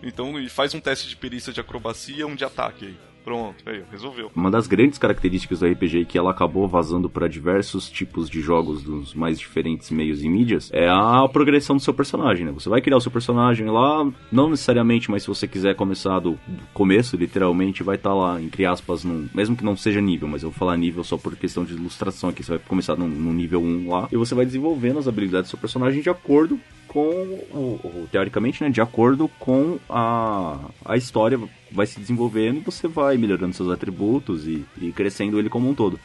Então, 0.00 0.38
e 0.38 0.48
faz 0.48 0.74
um 0.74 0.80
teste 0.80 1.08
de 1.08 1.16
perícia 1.16 1.52
de 1.52 1.60
acrobacia, 1.60 2.24
um 2.24 2.36
de 2.36 2.44
ataque 2.44 2.86
aí. 2.86 3.09
Pronto, 3.24 3.62
aí, 3.66 3.82
resolveu. 3.90 4.30
Uma 4.34 4.50
das 4.50 4.66
grandes 4.66 4.98
características 4.98 5.60
do 5.60 5.66
RPG 5.66 6.06
que 6.06 6.18
ela 6.18 6.30
acabou 6.30 6.66
vazando 6.66 7.08
para 7.08 7.28
diversos 7.28 7.90
tipos 7.90 8.28
de 8.28 8.40
jogos 8.40 8.82
dos 8.82 9.14
mais 9.14 9.38
diferentes 9.38 9.90
meios 9.90 10.22
e 10.22 10.28
mídias 10.28 10.70
é 10.72 10.88
a 10.88 11.28
progressão 11.30 11.76
do 11.76 11.82
seu 11.82 11.94
personagem, 11.94 12.46
né? 12.46 12.52
Você 12.52 12.68
vai 12.68 12.80
criar 12.80 12.96
o 12.96 13.00
seu 13.00 13.10
personagem 13.10 13.66
lá, 13.68 14.10
não 14.32 14.50
necessariamente, 14.50 15.10
mas 15.10 15.22
se 15.22 15.28
você 15.28 15.46
quiser 15.46 15.74
começar 15.74 16.18
do 16.18 16.30
do 16.46 16.62
começo, 16.72 17.16
literalmente, 17.16 17.82
vai 17.82 17.96
estar 17.96 18.14
lá, 18.14 18.40
entre 18.40 18.64
aspas, 18.64 19.04
num, 19.04 19.28
mesmo 19.34 19.56
que 19.56 19.64
não 19.64 19.76
seja 19.76 20.00
nível, 20.00 20.28
mas 20.28 20.42
eu 20.42 20.50
vou 20.50 20.58
falar 20.58 20.76
nível 20.76 21.02
só 21.04 21.16
por 21.16 21.36
questão 21.36 21.64
de 21.64 21.74
ilustração 21.74 22.30
aqui, 22.30 22.42
você 22.42 22.52
vai 22.52 22.60
começar 22.60 22.96
num 22.96 23.32
nível 23.32 23.60
1 23.60 23.88
lá, 23.88 24.08
e 24.10 24.16
você 24.16 24.34
vai 24.34 24.44
desenvolvendo 24.44 24.98
as 24.98 25.08
habilidades 25.08 25.48
do 25.48 25.50
seu 25.50 25.58
personagem 25.58 26.02
de 26.02 26.10
acordo 26.10 26.58
com 26.92 27.08
o, 27.52 28.08
teoricamente, 28.10 28.64
né, 28.64 28.68
de 28.68 28.80
acordo 28.80 29.28
com 29.38 29.78
a, 29.88 30.58
a 30.84 30.96
história 30.96 31.38
vai 31.70 31.86
se 31.86 32.00
desenvolvendo 32.00 32.56
e 32.58 32.60
você 32.64 32.88
vai 32.88 33.16
melhorando 33.16 33.54
seus 33.54 33.70
atributos 33.70 34.44
e, 34.48 34.64
e 34.80 34.90
crescendo 34.90 35.38
ele 35.38 35.48
como 35.48 35.70
um 35.70 35.74
todo. 35.74 36.00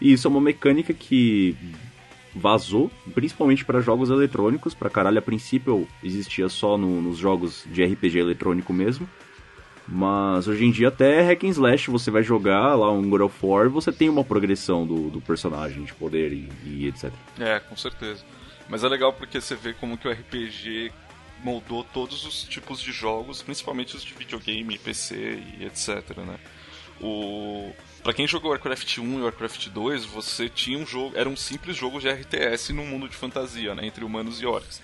E 0.00 0.12
isso 0.12 0.26
é 0.26 0.30
uma 0.30 0.40
mecânica 0.40 0.92
que 0.92 1.56
vazou, 2.34 2.90
principalmente 3.14 3.64
para 3.64 3.80
jogos 3.80 4.10
eletrônicos, 4.10 4.74
pra 4.74 4.90
caralho, 4.90 5.18
a 5.18 5.22
princípio 5.22 5.86
existia 6.02 6.48
só 6.48 6.76
no- 6.76 7.00
nos 7.00 7.18
jogos 7.18 7.64
de 7.70 7.84
RPG 7.84 8.18
eletrônico 8.18 8.72
mesmo. 8.72 9.08
Mas 9.88 10.48
hoje 10.48 10.64
em 10.64 10.72
dia 10.72 10.88
até 10.88 11.22
hack 11.22 11.44
and 11.44 11.50
slash 11.50 11.88
você 11.88 12.10
vai 12.10 12.24
jogar 12.24 12.74
lá 12.74 12.90
um 12.90 13.08
God 13.08 13.20
of 13.20 13.36
War, 13.46 13.70
você 13.70 13.92
tem 13.92 14.08
uma 14.08 14.24
progressão 14.24 14.84
do, 14.84 15.08
do 15.08 15.20
personagem 15.20 15.84
de 15.84 15.94
poder 15.94 16.32
e, 16.32 16.48
e 16.64 16.88
etc. 16.88 17.12
É, 17.38 17.60
com 17.60 17.76
certeza. 17.76 18.24
Mas 18.68 18.82
é 18.84 18.88
legal 18.88 19.12
porque 19.12 19.40
você 19.40 19.54
vê 19.54 19.72
como 19.72 19.96
que 19.96 20.08
o 20.08 20.10
RPG 20.12 20.92
moldou 21.42 21.84
todos 21.84 22.24
os 22.24 22.42
tipos 22.44 22.80
de 22.80 22.92
jogos, 22.92 23.42
principalmente 23.42 23.94
os 23.94 24.02
de 24.02 24.14
videogame, 24.14 24.78
PC 24.78 25.42
e 25.58 25.64
etc, 25.64 26.16
né? 26.18 26.38
O 27.00 27.72
para 28.02 28.14
quem 28.14 28.26
jogou 28.28 28.52
Warcraft 28.52 28.98
1 28.98 29.18
e 29.18 29.22
Warcraft 29.22 29.68
2, 29.68 30.04
você 30.04 30.48
tinha 30.48 30.78
um 30.78 30.86
jogo, 30.86 31.16
era 31.16 31.28
um 31.28 31.34
simples 31.34 31.76
jogo 31.76 31.98
de 31.98 32.08
RTS 32.08 32.72
num 32.72 32.86
mundo 32.86 33.08
de 33.08 33.16
fantasia, 33.16 33.74
né, 33.74 33.84
entre 33.84 34.04
humanos 34.04 34.40
e 34.40 34.46
orcs. 34.46 34.80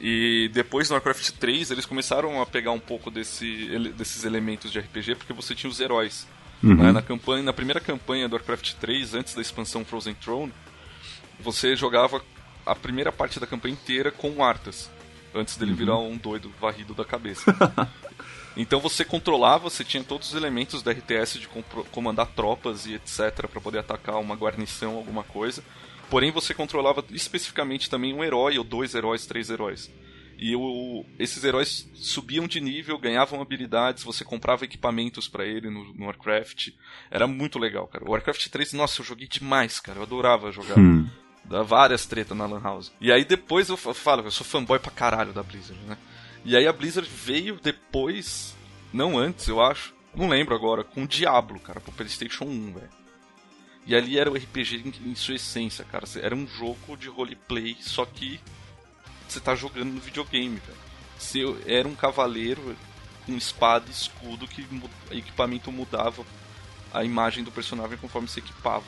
E 0.00 0.48
depois 0.54 0.88
no 0.88 0.94
Warcraft 0.94 1.30
3 1.32 1.72
eles 1.72 1.84
começaram 1.84 2.40
a 2.40 2.46
pegar 2.46 2.70
um 2.70 2.78
pouco 2.78 3.10
desse, 3.10 3.68
desses 3.96 4.24
elementos 4.24 4.70
de 4.70 4.78
RPG 4.78 5.16
porque 5.16 5.32
você 5.32 5.56
tinha 5.56 5.68
os 5.68 5.80
heróis. 5.80 6.26
né? 6.62 6.92
Na 6.92 7.02
campanha, 7.02 7.42
na 7.42 7.52
primeira 7.52 7.80
campanha 7.80 8.28
do 8.28 8.36
Warcraft 8.36 8.74
3, 8.74 9.14
antes 9.14 9.34
da 9.34 9.42
expansão 9.42 9.84
Frozen 9.84 10.14
Throne, 10.14 10.52
você 11.40 11.74
jogava 11.74 12.22
a 12.66 12.74
primeira 12.74 13.10
parte 13.12 13.38
da 13.40 13.46
campanha 13.46 13.72
inteira 13.74 14.10
com 14.10 14.30
o 14.30 14.42
Arthas, 14.44 14.90
antes 15.34 15.56
dele 15.56 15.72
virar 15.72 15.98
um 15.98 16.16
doido 16.16 16.52
varrido 16.60 16.94
da 16.94 17.04
cabeça. 17.04 17.54
então 18.56 18.80
você 18.80 19.04
controlava, 19.04 19.70
você 19.70 19.84
tinha 19.84 20.02
todos 20.02 20.28
os 20.28 20.34
elementos 20.34 20.82
da 20.82 20.92
RTS 20.92 21.38
de 21.38 21.48
comandar 21.90 22.26
tropas 22.28 22.86
e 22.86 22.94
etc 22.94 23.46
para 23.48 23.60
poder 23.60 23.78
atacar 23.78 24.16
uma 24.20 24.34
guarnição, 24.34 24.96
alguma 24.96 25.22
coisa. 25.22 25.62
Porém 26.08 26.32
você 26.32 26.52
controlava 26.52 27.04
especificamente 27.10 27.88
também 27.88 28.12
um 28.12 28.24
herói 28.24 28.58
ou 28.58 28.64
dois 28.64 28.94
heróis, 28.94 29.26
três 29.26 29.48
heróis. 29.48 29.90
E 30.42 30.56
o- 30.56 31.04
esses 31.18 31.44
heróis 31.44 31.88
subiam 31.94 32.48
de 32.48 32.60
nível, 32.60 32.98
ganhavam 32.98 33.40
habilidades, 33.42 34.02
você 34.02 34.24
comprava 34.24 34.64
equipamentos 34.64 35.28
pra 35.28 35.44
ele 35.44 35.68
no, 35.70 35.92
no 35.92 36.06
Warcraft. 36.06 36.70
Era 37.10 37.26
muito 37.26 37.58
legal, 37.58 37.86
cara. 37.86 38.04
O 38.06 38.10
Warcraft 38.10 38.48
3, 38.48 38.72
nossa, 38.72 39.02
eu 39.02 39.04
joguei 39.04 39.28
demais, 39.28 39.78
cara. 39.78 39.98
Eu 39.98 40.02
adorava 40.02 40.50
jogar. 40.50 40.78
Dá 41.44 41.62
várias 41.62 42.06
tretas 42.06 42.36
na 42.36 42.46
Lan 42.46 42.60
House. 42.60 42.92
E 43.00 43.10
aí 43.10 43.24
depois 43.24 43.68
eu 43.68 43.76
fa- 43.76 43.94
falo, 43.94 44.22
eu 44.24 44.30
sou 44.30 44.46
fanboy 44.46 44.78
pra 44.78 44.90
caralho 44.90 45.32
da 45.32 45.42
Blizzard, 45.42 45.80
né? 45.84 45.96
E 46.44 46.56
aí 46.56 46.66
a 46.66 46.72
Blizzard 46.72 47.08
veio 47.08 47.58
depois 47.62 48.54
não 48.92 49.18
antes, 49.18 49.46
eu 49.48 49.60
acho, 49.60 49.94
não 50.14 50.28
lembro 50.28 50.54
agora, 50.54 50.82
com 50.84 51.06
Diablo, 51.06 51.58
cara, 51.60 51.80
pro 51.80 51.92
PlayStation 51.92 52.44
1, 52.44 52.72
velho. 52.74 52.88
E 53.86 53.94
ali 53.94 54.18
era 54.18 54.30
o 54.30 54.34
RPG 54.36 54.76
em, 55.04 55.10
em, 55.10 55.14
sua 55.14 55.34
essência, 55.34 55.84
cara. 55.84 56.04
Era 56.20 56.34
um 56.34 56.46
jogo 56.46 56.96
de 56.96 57.08
roleplay, 57.08 57.76
só 57.80 58.04
que 58.04 58.38
você 59.28 59.40
tá 59.40 59.54
jogando 59.54 59.90
no 59.92 60.00
videogame, 60.00 60.60
velho. 60.60 61.58
Era 61.66 61.88
um 61.88 61.94
cavaleiro 61.94 62.76
com 63.26 63.36
espada 63.36 63.86
e 63.88 63.90
escudo 63.92 64.46
que 64.46 64.62
o 64.62 65.14
equipamento 65.14 65.70
mudava 65.72 66.24
a 66.92 67.04
imagem 67.04 67.42
do 67.44 67.50
personagem 67.52 67.96
conforme 67.98 68.28
se 68.28 68.38
equipava. 68.40 68.84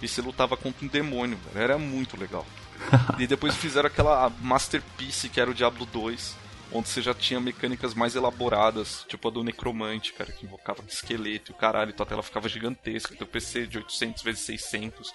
E 0.00 0.08
você 0.08 0.20
lutava 0.20 0.56
contra 0.56 0.84
um 0.84 0.88
demônio, 0.88 1.38
velho. 1.52 1.64
Era 1.64 1.78
muito 1.78 2.18
legal. 2.18 2.46
e 3.18 3.26
depois 3.26 3.54
fizeram 3.56 3.86
aquela 3.86 4.30
Masterpiece 4.40 5.28
que 5.28 5.40
era 5.40 5.50
o 5.50 5.54
Diablo 5.54 5.86
2 5.86 6.46
onde 6.72 6.88
você 6.88 7.00
já 7.00 7.14
tinha 7.14 7.40
mecânicas 7.40 7.94
mais 7.94 8.16
elaboradas, 8.16 9.04
tipo 9.08 9.28
a 9.28 9.30
do 9.30 9.44
Necromante, 9.44 10.12
cara, 10.12 10.32
que 10.32 10.44
invocava 10.44 10.82
esqueleto 10.88 11.50
e 11.50 11.54
o 11.54 11.56
caralho, 11.56 11.92
tua 11.92 12.06
tela 12.06 12.22
ficava 12.22 12.48
gigantesca, 12.48 13.14
teu 13.14 13.26
PC 13.26 13.66
de 13.66 13.78
800 13.78 14.22
vezes 14.22 14.40
600 14.42 15.12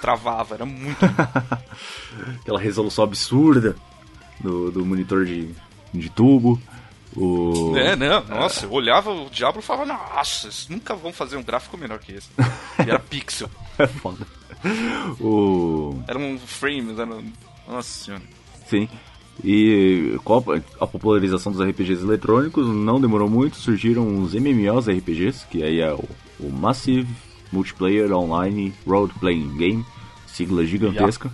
travava, 0.00 0.54
era 0.54 0.66
muito. 0.66 0.98
Aquela 2.42 2.60
resolução 2.60 3.04
absurda 3.04 3.76
do, 4.38 4.70
do 4.70 4.84
monitor 4.84 5.24
de, 5.24 5.54
de 5.92 6.10
tubo. 6.10 6.60
O... 7.16 7.76
É, 7.76 7.96
não, 7.96 8.24
nossa, 8.26 8.66
eu 8.66 8.72
olhava 8.72 9.10
o 9.10 9.28
Diablo 9.30 9.60
e 9.60 9.64
falava, 9.64 9.86
nossa, 9.86 10.48
nunca 10.68 10.94
vão 10.94 11.12
fazer 11.12 11.36
um 11.36 11.42
gráfico 11.42 11.76
melhor 11.76 11.98
que 11.98 12.12
esse. 12.12 12.28
E 12.78 12.88
era 12.88 12.98
pixel. 12.98 13.50
É 13.84 13.86
foda. 13.86 14.26
O... 15.20 16.02
Era 16.06 16.18
um 16.18 16.38
frame, 16.38 16.92
era... 16.92 17.06
nossa 17.66 18.04
senhora. 18.04 18.22
Sim. 18.66 18.88
E 19.42 20.18
a 20.78 20.86
popularização 20.86 21.50
dos 21.50 21.66
RPGs 21.66 22.02
eletrônicos 22.02 22.66
não 22.68 23.00
demorou 23.00 23.28
muito, 23.28 23.56
surgiram 23.56 24.22
os 24.22 24.34
MMOs 24.34 24.86
RPGs, 24.86 25.46
que 25.50 25.62
aí 25.62 25.80
é 25.80 25.92
o, 25.92 26.04
o 26.38 26.50
Massive 26.50 27.08
Multiplayer 27.50 28.12
Online 28.12 28.72
Role 28.86 29.10
Playing 29.18 29.56
Game, 29.56 29.86
sigla 30.26 30.64
gigantesca. 30.66 31.32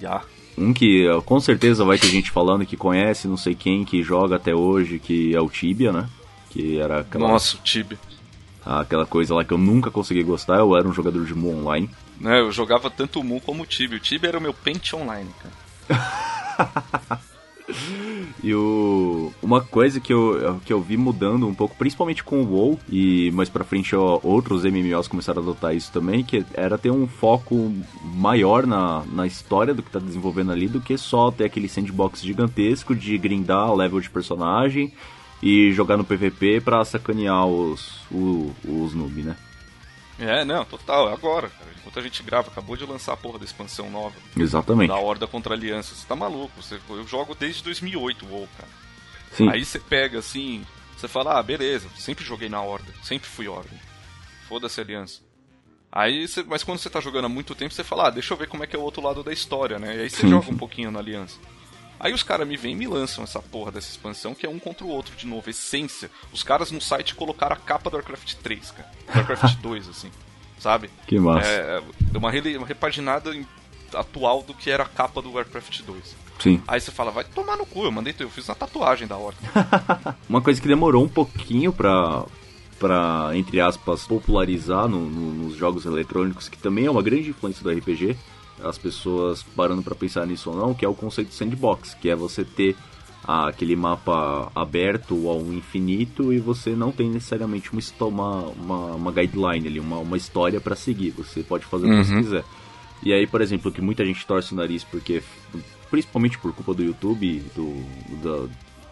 Yeah. 0.00 0.16
Yeah. 0.16 0.26
Um 0.58 0.72
que 0.72 1.06
com 1.26 1.38
certeza 1.38 1.84
vai 1.84 1.98
ter 1.98 2.08
gente 2.08 2.30
falando 2.30 2.66
que 2.66 2.76
conhece, 2.76 3.28
não 3.28 3.36
sei 3.36 3.54
quem, 3.54 3.84
que 3.84 4.02
joga 4.02 4.36
até 4.36 4.54
hoje, 4.54 4.98
que 4.98 5.34
é 5.34 5.40
o 5.40 5.48
Tibia, 5.48 5.92
né? 5.92 6.08
Que 6.50 6.78
era 6.78 7.00
aquela... 7.00 7.28
Nossa, 7.28 7.56
o 7.56 7.60
Tibia. 7.60 7.98
Aquela 8.66 9.06
coisa 9.06 9.32
lá 9.32 9.44
que 9.44 9.52
eu 9.52 9.58
nunca 9.58 9.92
consegui 9.92 10.24
gostar, 10.24 10.58
eu 10.58 10.76
era 10.76 10.88
um 10.88 10.92
jogador 10.92 11.24
de 11.24 11.34
Mu 11.34 11.56
online. 11.56 11.88
É, 12.24 12.40
eu 12.40 12.50
jogava 12.50 12.90
tanto 12.90 13.20
o 13.20 13.24
Mu 13.24 13.40
como 13.40 13.62
o 13.62 13.66
Tibia. 13.66 13.96
O 13.96 14.00
Tibia 14.00 14.30
era 14.30 14.38
o 14.38 14.42
meu 14.42 14.52
Paint 14.52 14.92
online, 14.92 15.30
cara. 15.88 17.20
e 18.42 18.52
o, 18.52 19.32
uma 19.40 19.60
coisa 19.60 20.00
que 20.00 20.12
eu, 20.12 20.60
que 20.64 20.72
eu 20.72 20.80
vi 20.80 20.96
mudando 20.96 21.46
um 21.46 21.54
pouco, 21.54 21.76
principalmente 21.76 22.24
com 22.24 22.42
o 22.42 22.50
WoW, 22.50 22.80
e 22.90 23.30
mais 23.32 23.48
pra 23.48 23.62
frente 23.62 23.94
ó, 23.94 24.18
outros 24.22 24.64
MMOs 24.64 25.06
começaram 25.06 25.40
a 25.40 25.42
adotar 25.44 25.72
isso 25.72 25.92
também, 25.92 26.24
que 26.24 26.44
era 26.52 26.76
ter 26.76 26.90
um 26.90 27.06
foco 27.06 27.72
maior 28.02 28.66
na, 28.66 29.04
na 29.12 29.28
história 29.28 29.74
do 29.74 29.82
que 29.82 29.92
tá 29.92 30.00
desenvolvendo 30.00 30.50
ali, 30.50 30.66
do 30.66 30.80
que 30.80 30.98
só 30.98 31.30
ter 31.30 31.44
aquele 31.44 31.68
sandbox 31.68 32.20
gigantesco 32.20 32.96
de 32.96 33.16
grindar 33.16 33.72
level 33.72 34.00
de 34.00 34.10
personagem 34.10 34.92
e 35.46 35.72
jogar 35.72 35.96
no 35.96 36.04
PVP 36.04 36.60
pra 36.60 36.84
sacanear 36.84 37.46
os, 37.46 38.00
os, 38.10 38.50
os 38.64 38.94
noob, 38.94 39.22
né? 39.22 39.36
É, 40.18 40.44
não, 40.44 40.64
total, 40.64 41.08
é 41.08 41.12
agora, 41.12 41.48
cara. 41.48 41.70
Enquanto 41.76 42.00
a 42.00 42.02
gente 42.02 42.20
grava, 42.24 42.48
acabou 42.48 42.76
de 42.76 42.84
lançar 42.84 43.12
a 43.12 43.16
porra 43.16 43.38
da 43.38 43.44
expansão 43.44 43.88
nova. 43.88 44.16
Exatamente. 44.36 44.88
Da 44.88 44.98
Horda 44.98 45.26
contra 45.28 45.54
a 45.54 45.56
Aliança. 45.56 45.94
Você 45.94 46.04
tá 46.04 46.16
maluco? 46.16 46.60
Você, 46.60 46.80
eu 46.88 47.06
jogo 47.06 47.36
desde 47.38 47.62
2008 47.62 48.26
o 48.26 48.28
WoW, 48.28 48.48
cara. 48.56 48.68
Sim. 49.30 49.48
Aí 49.48 49.64
você 49.64 49.78
pega 49.78 50.18
assim, 50.18 50.66
você 50.96 51.06
fala, 51.06 51.38
ah, 51.38 51.42
beleza, 51.42 51.88
sempre 51.96 52.24
joguei 52.24 52.48
na 52.48 52.60
Horda, 52.60 52.92
sempre 53.04 53.28
fui 53.28 53.46
Horda. 53.46 53.78
Foda-se 54.48 54.80
a 54.80 54.82
Aliança. 54.82 55.20
Aí 55.92 56.26
você, 56.26 56.42
mas 56.42 56.64
quando 56.64 56.78
você 56.78 56.90
tá 56.90 57.00
jogando 57.00 57.26
há 57.26 57.28
muito 57.28 57.54
tempo, 57.54 57.72
você 57.72 57.84
fala, 57.84 58.08
ah, 58.08 58.10
deixa 58.10 58.34
eu 58.34 58.38
ver 58.38 58.48
como 58.48 58.64
é 58.64 58.66
que 58.66 58.74
é 58.74 58.78
o 58.78 58.82
outro 58.82 59.02
lado 59.02 59.22
da 59.22 59.32
história, 59.32 59.78
né? 59.78 59.96
E 59.96 60.00
aí 60.00 60.10
você 60.10 60.22
sim, 60.22 60.28
joga 60.28 60.50
um 60.50 60.56
pouquinho 60.56 60.90
na 60.90 60.98
Aliança. 60.98 61.38
Aí 61.98 62.12
os 62.12 62.22
caras 62.22 62.46
me 62.46 62.56
vêm 62.56 62.72
e 62.72 62.76
me 62.76 62.86
lançam 62.86 63.24
essa 63.24 63.40
porra 63.40 63.72
dessa 63.72 63.90
expansão 63.90 64.34
que 64.34 64.46
é 64.46 64.48
um 64.48 64.58
contra 64.58 64.84
o 64.84 64.90
outro 64.90 65.16
de 65.16 65.26
novo, 65.26 65.48
essência. 65.48 66.10
Os 66.32 66.42
caras 66.42 66.70
no 66.70 66.80
site 66.80 67.14
colocaram 67.14 67.56
a 67.56 67.58
capa 67.58 67.90
do 67.90 67.96
Warcraft 67.96 68.34
3, 68.34 68.70
cara. 68.70 68.90
Warcraft 69.14 69.56
2, 69.62 69.88
assim 69.88 70.10
sabe? 70.58 70.90
Que 71.06 71.18
massa. 71.18 71.48
É, 71.48 71.82
é 72.14 72.18
uma, 72.18 72.30
uma 72.58 72.66
repaginada 72.66 73.32
atual 73.94 74.42
do 74.42 74.54
que 74.54 74.70
era 74.70 74.82
a 74.82 74.88
capa 74.88 75.22
do 75.22 75.32
Warcraft 75.32 75.82
2. 75.82 76.16
Sim. 76.38 76.60
Aí 76.66 76.80
você 76.80 76.90
fala, 76.90 77.10
vai 77.10 77.24
tomar 77.24 77.56
no 77.56 77.64
cu, 77.64 77.84
eu 77.84 77.92
mandei, 77.92 78.14
eu 78.18 78.28
fiz 78.28 78.48
uma 78.48 78.54
tatuagem 78.54 79.06
da 79.06 79.16
hora. 79.16 79.36
uma 80.28 80.42
coisa 80.42 80.60
que 80.60 80.68
demorou 80.68 81.04
um 81.04 81.08
pouquinho 81.08 81.72
pra, 81.72 82.24
pra 82.78 83.30
entre 83.34 83.60
aspas, 83.60 84.04
popularizar 84.04 84.88
no, 84.88 85.00
no, 85.00 85.44
nos 85.44 85.56
jogos 85.56 85.86
eletrônicos, 85.86 86.48
que 86.48 86.58
também 86.58 86.86
é 86.86 86.90
uma 86.90 87.02
grande 87.02 87.30
influência 87.30 87.62
do 87.62 87.70
RPG, 87.70 88.16
as 88.62 88.78
pessoas 88.78 89.42
parando 89.42 89.82
para 89.82 89.94
pensar 89.94 90.26
nisso 90.26 90.50
ou 90.50 90.56
não, 90.56 90.74
que 90.74 90.84
é 90.84 90.88
o 90.88 90.94
conceito 90.94 91.28
de 91.28 91.34
sandbox, 91.34 91.94
que 91.94 92.08
é 92.08 92.16
você 92.16 92.44
ter 92.44 92.76
aquele 93.26 93.74
mapa 93.74 94.50
aberto 94.54 95.28
ao 95.28 95.40
infinito 95.52 96.32
e 96.32 96.38
você 96.38 96.70
não 96.70 96.92
tem 96.92 97.10
necessariamente 97.10 97.70
uma, 98.00 98.38
uma, 98.50 98.94
uma 98.94 99.12
guideline 99.12 99.66
ali, 99.66 99.80
uma, 99.80 99.98
uma 99.98 100.16
história 100.16 100.60
para 100.60 100.76
seguir. 100.76 101.10
Você 101.10 101.42
pode 101.42 101.64
fazer 101.64 101.86
o 101.86 101.90
que 101.90 102.04
você 102.04 102.14
uhum. 102.14 102.22
quiser. 102.22 102.44
E 103.02 103.12
aí, 103.12 103.26
por 103.26 103.40
exemplo, 103.40 103.72
que 103.72 103.82
muita 103.82 104.04
gente 104.04 104.24
torce 104.24 104.52
o 104.52 104.56
nariz 104.56 104.84
porque, 104.84 105.22
principalmente 105.90 106.38
por 106.38 106.52
culpa 106.52 106.72
do 106.72 106.84
YouTube, 106.84 107.42
do, 107.54 107.84
da, 108.22 108.48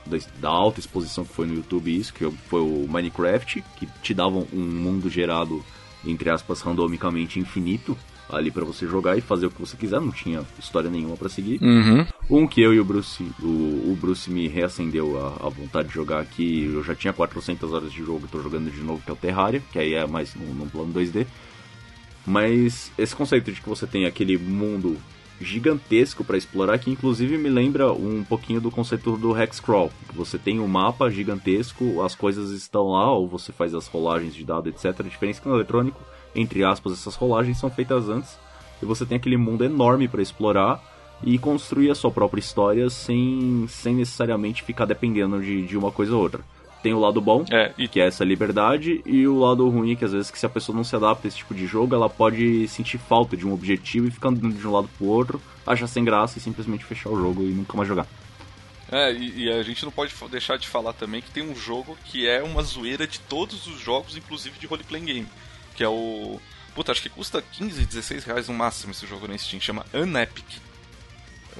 da, 0.07 0.24
da, 0.40 0.48
alta 0.48 0.81
exposição 0.81 1.24
que 1.24 1.33
foi 1.33 1.46
no 1.46 1.55
YouTube, 1.55 1.96
isso, 1.96 2.12
que 2.12 2.29
foi 2.48 2.61
o 2.61 2.87
Minecraft, 2.88 3.64
que 3.77 3.87
te 4.03 4.12
dava 4.12 4.44
um 4.53 4.61
mundo 4.61 5.09
gerado, 5.09 5.64
entre 6.05 6.29
aspas, 6.29 6.61
randomicamente 6.61 7.38
infinito 7.38 7.96
ali 8.29 8.51
para 8.51 8.65
você 8.65 8.87
jogar 8.87 9.17
e 9.17 9.21
fazer 9.21 9.47
o 9.47 9.51
que 9.51 9.61
você 9.61 9.77
quiser, 9.77 10.01
não 10.01 10.11
tinha 10.11 10.43
história 10.59 10.91
nenhuma 10.91 11.17
para 11.17 11.29
seguir. 11.29 11.61
Uhum. 11.63 12.07
Um 12.31 12.47
que 12.47 12.61
eu 12.61 12.73
e 12.73 12.81
o 12.81 12.85
Bruce, 12.85 13.25
o, 13.43 13.47
o 13.47 13.99
Bruce 14.01 14.31
me 14.31 14.49
reacendeu 14.49 15.21
a, 15.21 15.47
a, 15.47 15.49
vontade 15.49 15.89
de 15.89 15.95
jogar 15.95 16.21
aqui, 16.21 16.71
eu 16.73 16.83
já 16.83 16.95
tinha 16.95 17.13
400 17.13 17.73
horas 17.73 17.93
de 17.93 17.99
jogo, 17.99 18.29
tô 18.31 18.41
jogando 18.43 18.71
de 18.71 18.81
novo, 18.81 19.03
que 19.03 19.11
é 19.11 19.13
o 19.13 19.17
Terraria, 19.17 19.63
que 19.73 19.79
aí 19.79 19.95
é 19.95 20.07
mais 20.07 20.35
num, 20.35 20.55
num 20.55 20.69
plano 20.69 20.93
2D. 20.93 21.27
Mas 22.27 22.91
esse 22.97 23.15
conceito 23.15 23.53
de 23.53 23.61
que 23.61 23.69
você 23.69 23.87
tem 23.87 24.07
aquele 24.07 24.39
mundo 24.39 24.97
gigantesco 25.40 26.25
para 26.25 26.37
explorar, 26.37 26.79
que 26.79 26.90
inclusive 26.90 27.37
me 27.37 27.49
lembra 27.49 27.92
um 27.92 28.25
pouquinho 28.25 28.61
do 28.61 28.70
conceito 28.70 29.16
do 29.16 29.37
Hexcrawl. 29.37 29.90
Você 30.14 30.38
tem 30.38 30.61
um 30.61 30.68
mapa 30.68 31.11
gigantesco, 31.11 32.03
as 32.03 32.14
coisas 32.14 32.51
estão 32.51 32.88
lá, 32.88 33.12
ou 33.12 33.29
você 33.29 33.53
faz 33.53 33.75
as 33.75 33.87
rolagens 33.87 34.35
de 34.35 34.44
dado, 34.44 34.68
etc. 34.68 34.87
A 35.01 35.03
diferença 35.03 35.40
é 35.40 35.42
que 35.42 35.49
no 35.49 35.57
eletrônico 35.57 36.01
entre 36.35 36.64
aspas, 36.64 36.92
essas 36.94 37.14
rolagens 37.14 37.59
são 37.59 37.70
feitas 37.70 38.09
antes 38.09 38.37
e 38.83 38.85
você 38.85 39.07
tem 39.07 39.16
aquele 39.16 39.37
mundo 39.37 39.64
enorme 39.64 40.09
para 40.09 40.20
explorar 40.20 40.83
e 41.23 41.38
construir 41.38 41.90
a 41.90 41.94
sua 41.94 42.11
própria 42.11 42.40
história 42.40 42.90
sem, 42.90 43.66
sem 43.68 43.94
necessariamente 43.94 44.62
ficar 44.62 44.85
dependendo 44.85 45.40
de, 45.40 45.64
de 45.64 45.79
uma 45.79 45.92
coisa 45.92 46.14
ou 46.14 46.20
outra. 46.20 46.42
Tem 46.85 46.94
o 46.94 47.01
lado 47.01 47.20
bom, 47.20 47.44
é, 47.51 47.73
e... 47.77 47.88
que 47.88 47.99
é 47.99 48.07
essa 48.07 48.23
liberdade, 48.25 49.03
e 49.05 49.27
o 49.27 49.38
lado 49.38 49.68
ruim, 49.68 49.97
que 49.97 50.05
às 50.05 50.12
vezes 50.12 50.31
que 50.31 50.38
se 50.38 50.47
a 50.47 50.49
pessoa 50.49 50.77
não 50.77 50.85
se 50.85 50.94
adapta 50.94 51.27
a 51.27 51.29
esse 51.29 51.38
tipo 51.38 51.55
de 51.55 51.66
jogo, 51.66 51.94
ela 51.94 52.09
pode 52.09 52.68
sentir 52.68 52.99
falta 52.99 53.37
de 53.37 53.47
um 53.47 53.53
objetivo 53.53 54.07
e 54.07 54.11
ficar 54.11 54.29
andando 54.29 54.55
de 54.55 54.68
um 54.68 54.70
lado 54.70 54.88
pro 54.97 55.07
outro, 55.07 55.42
achar 55.66 55.88
sem 55.88 56.05
graça 56.05 56.38
e 56.38 56.42
simplesmente 56.42 56.85
fechar 56.85 57.09
o 57.11 57.18
jogo 57.18 57.42
e 57.42 57.47
nunca 57.47 57.77
mais 57.77 57.88
jogar. 57.88 58.07
É, 58.92 59.12
e, 59.12 59.44
e, 59.44 59.51
a 59.51 59.62
gente 59.62 59.83
não 59.83 59.90
pode 59.90 60.14
deixar 60.31 60.59
de 60.59 60.68
falar 60.68 60.92
também 60.92 61.23
que 61.23 61.31
tem 61.31 61.42
um 61.42 61.57
jogo 61.57 61.97
que 62.05 62.29
é 62.29 62.42
uma 62.42 62.62
zoeira 62.62 63.07
de 63.07 63.18
todos 63.18 63.66
os 63.66 63.81
jogos, 63.81 64.16
inclusive 64.16 64.59
de 64.59 64.66
roleplay 64.66 65.01
game 65.01 65.27
que 65.75 65.83
é 65.83 65.88
o. 65.88 66.40
Puta, 66.75 66.92
acho 66.92 67.03
que 67.03 67.09
custa 67.09 67.42
15, 67.42 67.85
16 67.87 68.25
reais 68.25 68.49
no 68.49 68.55
máximo 68.55 68.92
esse 68.92 69.07
jogo 69.07 69.29
na 69.29 69.37
Steam, 69.38 69.61
chama 69.61 69.87
Unepic. 69.92 70.61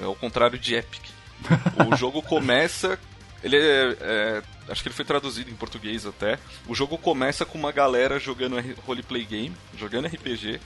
É 0.00 0.06
o 0.06 0.14
contrário 0.14 0.58
de 0.58 0.74
Epic. 0.74 1.02
O 1.92 1.96
jogo 1.96 2.22
começa. 2.22 2.98
Ele 3.42 3.56
é, 3.56 3.96
é, 4.00 4.42
Acho 4.68 4.83
que 4.83 4.88
ele 4.88 4.94
foi 4.94 5.05
traduzido 5.05 5.50
em 5.50 5.55
português 5.55 6.07
até. 6.07 6.38
O 6.66 6.74
jogo 6.74 6.96
começa 6.96 7.44
com 7.44 7.59
uma 7.59 7.72
galera 7.72 8.18
jogando 8.18 8.57
roleplay 8.87 9.24
game, 9.24 9.55
jogando 9.77 10.07
RPG. 10.07 10.61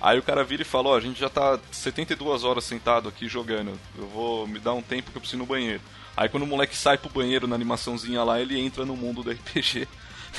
Aí 0.00 0.18
o 0.18 0.22
cara 0.22 0.42
vira 0.42 0.62
e 0.62 0.64
fala: 0.64 0.88
Ó, 0.88 0.92
oh, 0.92 0.96
a 0.96 1.00
gente 1.00 1.20
já 1.20 1.28
tá 1.28 1.58
72 1.70 2.44
horas 2.44 2.64
sentado 2.64 3.08
aqui 3.08 3.28
jogando. 3.28 3.78
Eu 3.96 4.06
vou 4.08 4.46
me 4.46 4.58
dar 4.58 4.74
um 4.74 4.82
tempo 4.82 5.10
que 5.10 5.16
eu 5.16 5.20
preciso 5.20 5.38
ir 5.38 5.42
no 5.42 5.46
banheiro. 5.46 5.80
Aí 6.16 6.28
quando 6.28 6.42
o 6.42 6.46
moleque 6.46 6.76
sai 6.76 6.98
pro 6.98 7.10
banheiro 7.10 7.46
na 7.46 7.54
animaçãozinha 7.54 8.22
lá, 8.22 8.40
ele 8.40 8.60
entra 8.60 8.84
no 8.84 8.96
mundo 8.96 9.22
do 9.22 9.30
RPG 9.30 9.88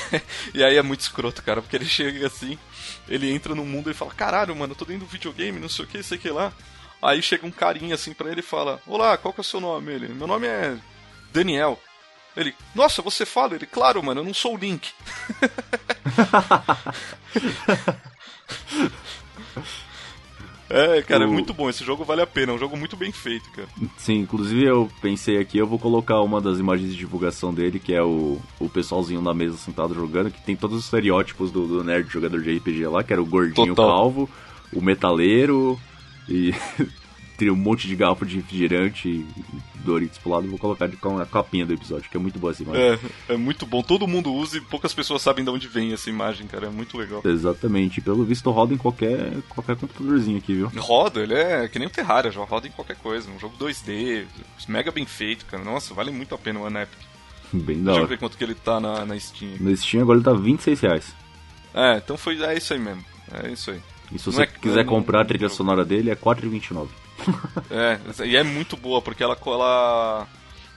e 0.53 0.63
aí 0.63 0.77
é 0.77 0.81
muito 0.81 1.01
escroto, 1.01 1.43
cara, 1.43 1.61
porque 1.61 1.75
ele 1.75 1.85
chega 1.85 2.27
assim, 2.27 2.57
ele 3.07 3.31
entra 3.31 3.55
no 3.55 3.65
mundo 3.65 3.89
e 3.89 3.93
fala: 3.93 4.13
Caralho, 4.13 4.55
mano, 4.55 4.73
eu 4.73 4.77
tô 4.77 4.85
dentro 4.85 5.05
do 5.05 5.11
videogame, 5.11 5.59
não 5.59 5.69
sei 5.69 5.85
o 5.85 5.87
que, 5.87 6.03
sei 6.03 6.17
que 6.17 6.29
lá. 6.29 6.53
Aí 7.01 7.21
chega 7.21 7.45
um 7.45 7.51
carinha 7.51 7.95
assim 7.95 8.13
pra 8.13 8.29
ele 8.29 8.39
e 8.39 8.43
fala: 8.43 8.81
Olá, 8.85 9.17
qual 9.17 9.33
que 9.33 9.39
é 9.39 9.41
o 9.41 9.43
seu 9.43 9.59
nome? 9.59 9.91
Ele: 9.91 10.07
Meu 10.09 10.27
nome 10.27 10.47
é 10.47 10.77
Daniel. 11.31 11.79
Ele: 12.35 12.53
Nossa, 12.73 13.01
você 13.01 13.25
fala? 13.25 13.55
Ele: 13.55 13.65
Claro, 13.65 14.03
mano, 14.03 14.21
eu 14.21 14.25
não 14.25 14.33
sou 14.33 14.55
o 14.55 14.57
Link. 14.57 14.89
É, 20.67 21.01
cara, 21.03 21.25
é 21.25 21.27
O- 21.27 21.31
muito 21.31 21.53
bom. 21.53 21.69
Esse 21.69 21.83
jogo 21.85 22.03
vale 22.03 22.21
a 22.21 22.27
pena. 22.27 22.51
É 22.51 22.55
um 22.55 22.57
jogo 22.59 22.75
muito 22.75 22.97
bem 22.97 23.11
feito, 23.11 23.49
cara. 23.51 23.67
Sim, 23.97 24.15
inclusive 24.19 24.63
eu 24.63 24.89
pensei 24.99 25.37
aqui, 25.37 25.57
eu 25.59 25.67
vou 25.67 25.77
colocar 25.77 26.19
uma 26.21 26.41
das 26.41 26.57
imagens 26.57 26.89
de 26.91 26.97
divulgação 26.97 27.53
dele, 27.53 27.79
que 27.79 27.93
é 27.93 28.01
o, 28.01 28.41
o 28.59 28.67
pessoalzinho 28.67 29.21
na 29.21 29.33
mesa 29.33 29.57
sentado 29.57 29.93
jogando, 29.93 30.31
que 30.31 30.41
tem 30.41 30.55
todos 30.55 30.77
os 30.79 30.85
estereótipos 30.85 31.51
do, 31.51 31.67
do 31.67 31.83
nerd 31.83 32.09
jogador 32.11 32.41
de 32.41 32.57
RPG 32.57 32.87
lá, 32.87 33.03
que 33.03 33.13
era 33.13 33.21
o 33.21 33.25
gordinho 33.25 33.75
Total. 33.75 33.91
calvo, 33.95 34.27
o 34.73 34.81
metaleiro 34.81 35.79
e 36.27 36.51
tem 37.37 37.49
um 37.49 37.55
monte 37.55 37.87
de 37.87 37.95
garrafa 37.95 38.25
de 38.25 38.37
refrigerante 38.37 39.07
e 39.09 39.25
Doritos 39.83 40.17
pro 40.17 40.31
lado. 40.31 40.47
Vou 40.47 40.57
colocar 40.57 40.87
de 40.87 40.97
a 41.21 41.25
capinha 41.25 41.65
do 41.65 41.73
episódio, 41.73 42.09
que 42.09 42.17
é 42.17 42.19
muito 42.19 42.39
boa 42.39 42.51
essa 42.51 42.63
imagem. 42.63 42.81
É, 43.29 43.33
é 43.33 43.37
muito 43.37 43.65
bom. 43.65 43.81
Todo 43.83 44.07
mundo 44.07 44.33
usa 44.33 44.57
e 44.57 44.61
poucas 44.61 44.93
pessoas 44.93 45.21
sabem 45.21 45.43
de 45.43 45.51
onde 45.51 45.67
vem 45.67 45.93
essa 45.93 46.09
imagem, 46.09 46.47
cara. 46.47 46.67
É 46.67 46.69
muito 46.69 46.97
legal. 46.97 47.21
Exatamente, 47.23 48.01
pelo 48.01 48.23
visto 48.23 48.49
roda 48.51 48.73
em 48.73 48.77
qualquer, 48.77 49.41
qualquer 49.49 49.75
computadorzinho 49.75 50.37
aqui, 50.37 50.53
viu? 50.53 50.71
Roda, 50.77 51.21
ele 51.21 51.33
é 51.35 51.67
que 51.67 51.77
nem 51.77 51.87
o 51.87 51.91
Terraria, 51.91 52.31
já 52.31 52.43
roda 52.43 52.67
em 52.67 52.71
qualquer 52.71 52.95
coisa. 52.97 53.29
Um 53.29 53.39
jogo 53.39 53.55
2D, 53.57 54.25
mega 54.67 54.91
bem 54.91 55.05
feito, 55.05 55.45
cara. 55.45 55.63
Nossa, 55.63 55.93
vale 55.93 56.11
muito 56.11 56.33
a 56.33 56.37
pena 56.37 56.59
o 56.59 56.65
Unepic. 56.65 56.99
Bem 57.53 57.83
da 57.83 57.91
Deixa 57.91 58.03
eu 58.05 58.07
ver 58.07 58.17
quanto 58.17 58.37
que 58.37 58.43
ele 58.43 58.55
tá 58.55 58.79
na, 58.79 59.05
na 59.05 59.17
Steam. 59.19 59.51
No 59.59 59.75
Steam 59.77 60.01
agora 60.01 60.17
ele 60.17 60.25
tá 60.25 60.33
26 60.33 60.79
reais. 60.81 61.15
É, 61.73 61.97
então 61.97 62.17
foi, 62.17 62.41
é 62.43 62.57
isso 62.57 62.73
aí 62.73 62.79
mesmo. 62.79 63.05
É 63.31 63.49
isso 63.51 63.69
aí. 63.71 63.79
E 64.11 64.17
se 64.19 64.27
Não 64.27 64.33
você 64.33 64.41
é- 64.43 64.47
quiser 64.47 64.83
não- 64.83 64.91
comprar 64.93 65.19
a 65.19 65.21
não- 65.21 65.27
trilha 65.27 65.47
sonora 65.47 65.85
dele, 65.85 66.09
é 66.09 66.15
4,29. 66.15 66.87
É, 67.71 67.99
e 68.25 68.35
é 68.35 68.43
muito 68.43 68.77
boa, 68.77 69.01
porque 69.01 69.23
ela, 69.23 69.37
ela, 69.45 70.27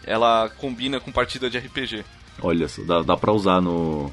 ela 0.05 0.49
combina 0.59 0.99
com 1.01 1.13
partida 1.13 1.51
de 1.51 1.59
RPG. 1.59 2.05
Olha 2.41 2.69
só, 2.69 2.83
dá, 2.83 3.03
dá 3.03 3.17
pra 3.17 3.33
usar 3.33 3.61
no, 3.61 4.11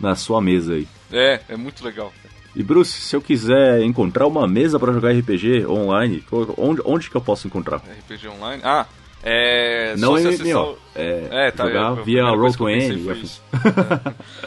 na 0.00 0.14
sua 0.14 0.40
mesa 0.40 0.74
aí. 0.74 0.88
É, 1.12 1.40
é 1.48 1.56
muito 1.56 1.84
legal. 1.84 2.12
E 2.54 2.62
Bruce, 2.62 3.00
se 3.02 3.14
eu 3.14 3.20
quiser 3.20 3.82
encontrar 3.82 4.26
uma 4.26 4.48
mesa 4.48 4.78
pra 4.78 4.92
jogar 4.92 5.12
RPG 5.12 5.66
online, 5.66 6.24
onde, 6.56 6.80
onde 6.84 7.10
que 7.10 7.16
eu 7.16 7.20
posso 7.20 7.46
encontrar? 7.46 7.76
RPG 7.76 8.28
online. 8.28 8.62
Ah, 8.64 8.86
é. 9.22 9.94
Não 9.98 10.16
é 10.16 10.22
MMO, 10.22 10.78
é, 10.94 11.28
É, 11.30 11.50
tá. 11.50 11.66
jogar 11.66 11.88
a 11.88 11.92
via 11.94 12.22
primeira 12.24 12.36
coisa 12.38 12.56
que 12.56 12.62
eu 12.62 12.66
pensei 12.66 12.96
Roll20 12.96 12.98
e 13.00 13.04
foi 13.04 13.12
afins. 13.12 13.24
isso. 13.30 13.42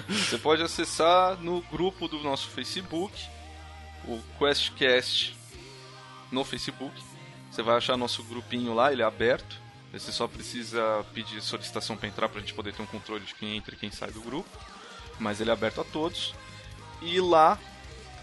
É. 0.10 0.12
Você 0.13 0.38
pode 0.39 0.62
acessar 0.63 1.38
no 1.39 1.62
grupo 1.72 2.08
do 2.08 2.18
nosso 2.24 2.50
Facebook, 2.50 3.13
o 4.08 4.20
QuestCast 4.39 5.38
no 6.32 6.44
Facebook. 6.44 6.94
Você 7.60 7.63
vai 7.63 7.76
achar 7.76 7.98
nosso 7.98 8.24
grupinho 8.24 8.74
lá, 8.74 8.89
ele 8.89 9.02
é 9.02 9.06
aberto. 9.06 9.58
Você 9.91 10.13
só 10.13 10.30
precisa 10.30 11.06
pedir 11.13 11.41
solicitação 11.41 11.98
para 11.98 12.08
entrar 12.08 12.30
pra 12.30 12.39
gente 12.39 12.54
poder 12.54 12.74
ter 12.74 12.82
um 12.82 12.86
controle 12.86 13.26
de 13.26 13.36
quem 13.36 13.58
entra 13.58 13.76
e 13.76 13.78
quem 13.78 13.91
sai 13.91 14.10
do 14.12 14.22
grupo. 14.22 14.48
Mas 15.19 15.41
ele 15.41 15.50
é 15.50 15.54
aberto 15.54 15.82
a 15.82 15.84
todos. 15.84 16.34
E 17.02 17.19
lá 17.19 17.60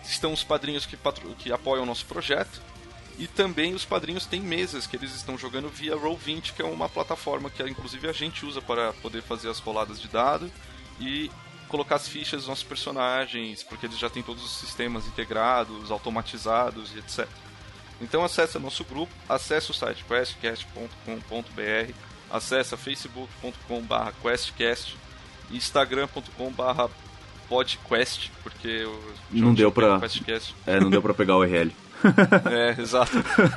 estão 0.02 0.32
os 0.32 0.42
padrinhos 0.42 0.86
que, 0.86 0.96
patro... 0.96 1.28
que 1.34 1.52
apoiam 1.52 1.82
o 1.82 1.86
nosso 1.86 2.06
projeto. 2.06 2.62
E 3.18 3.26
também 3.26 3.74
os 3.74 3.84
padrinhos 3.84 4.24
têm 4.24 4.40
mesas 4.40 4.86
que 4.86 4.96
eles 4.96 5.14
estão 5.14 5.36
jogando 5.36 5.68
via 5.68 5.94
Roll20, 5.94 6.54
que 6.54 6.62
é 6.62 6.64
uma 6.64 6.88
plataforma 6.88 7.50
que 7.50 7.62
inclusive 7.62 8.08
a 8.08 8.14
gente 8.14 8.46
usa 8.46 8.62
para 8.62 8.94
poder 8.94 9.20
fazer 9.20 9.50
as 9.50 9.58
roladas 9.58 10.00
de 10.00 10.08
dado 10.08 10.50
e 10.98 11.30
colocar 11.68 11.96
as 11.96 12.08
fichas 12.08 12.40
dos 12.40 12.48
nossos 12.48 12.64
personagens, 12.64 13.62
porque 13.62 13.84
eles 13.84 13.98
já 13.98 14.08
têm 14.08 14.22
todos 14.22 14.42
os 14.42 14.52
sistemas 14.52 15.06
integrados, 15.06 15.90
automatizados 15.90 16.94
e 16.94 17.00
etc. 17.00 17.28
Então 18.00 18.22
acesse 18.24 18.58
nosso 18.58 18.84
grupo, 18.84 19.12
acesse 19.28 19.70
o 19.70 19.74
site 19.74 20.04
questcast.com.br, 20.04 21.92
acesse 22.30 22.76
facebook.com.br 22.76 24.10
questcast, 24.22 24.96
instagram.com.br 25.50 26.90
podcast, 27.48 28.32
porque 28.42 28.66
eu 28.68 29.14
Não 29.30 29.54
deu 29.54 29.70
pra- 29.70 30.00
Questcast. 30.00 30.54
É, 30.66 30.80
não 30.80 30.90
deu 30.90 31.00
pra 31.00 31.14
pegar 31.14 31.36
o 31.36 31.40
URL. 31.40 31.70
É, 32.50 32.80
exato. 32.80 33.12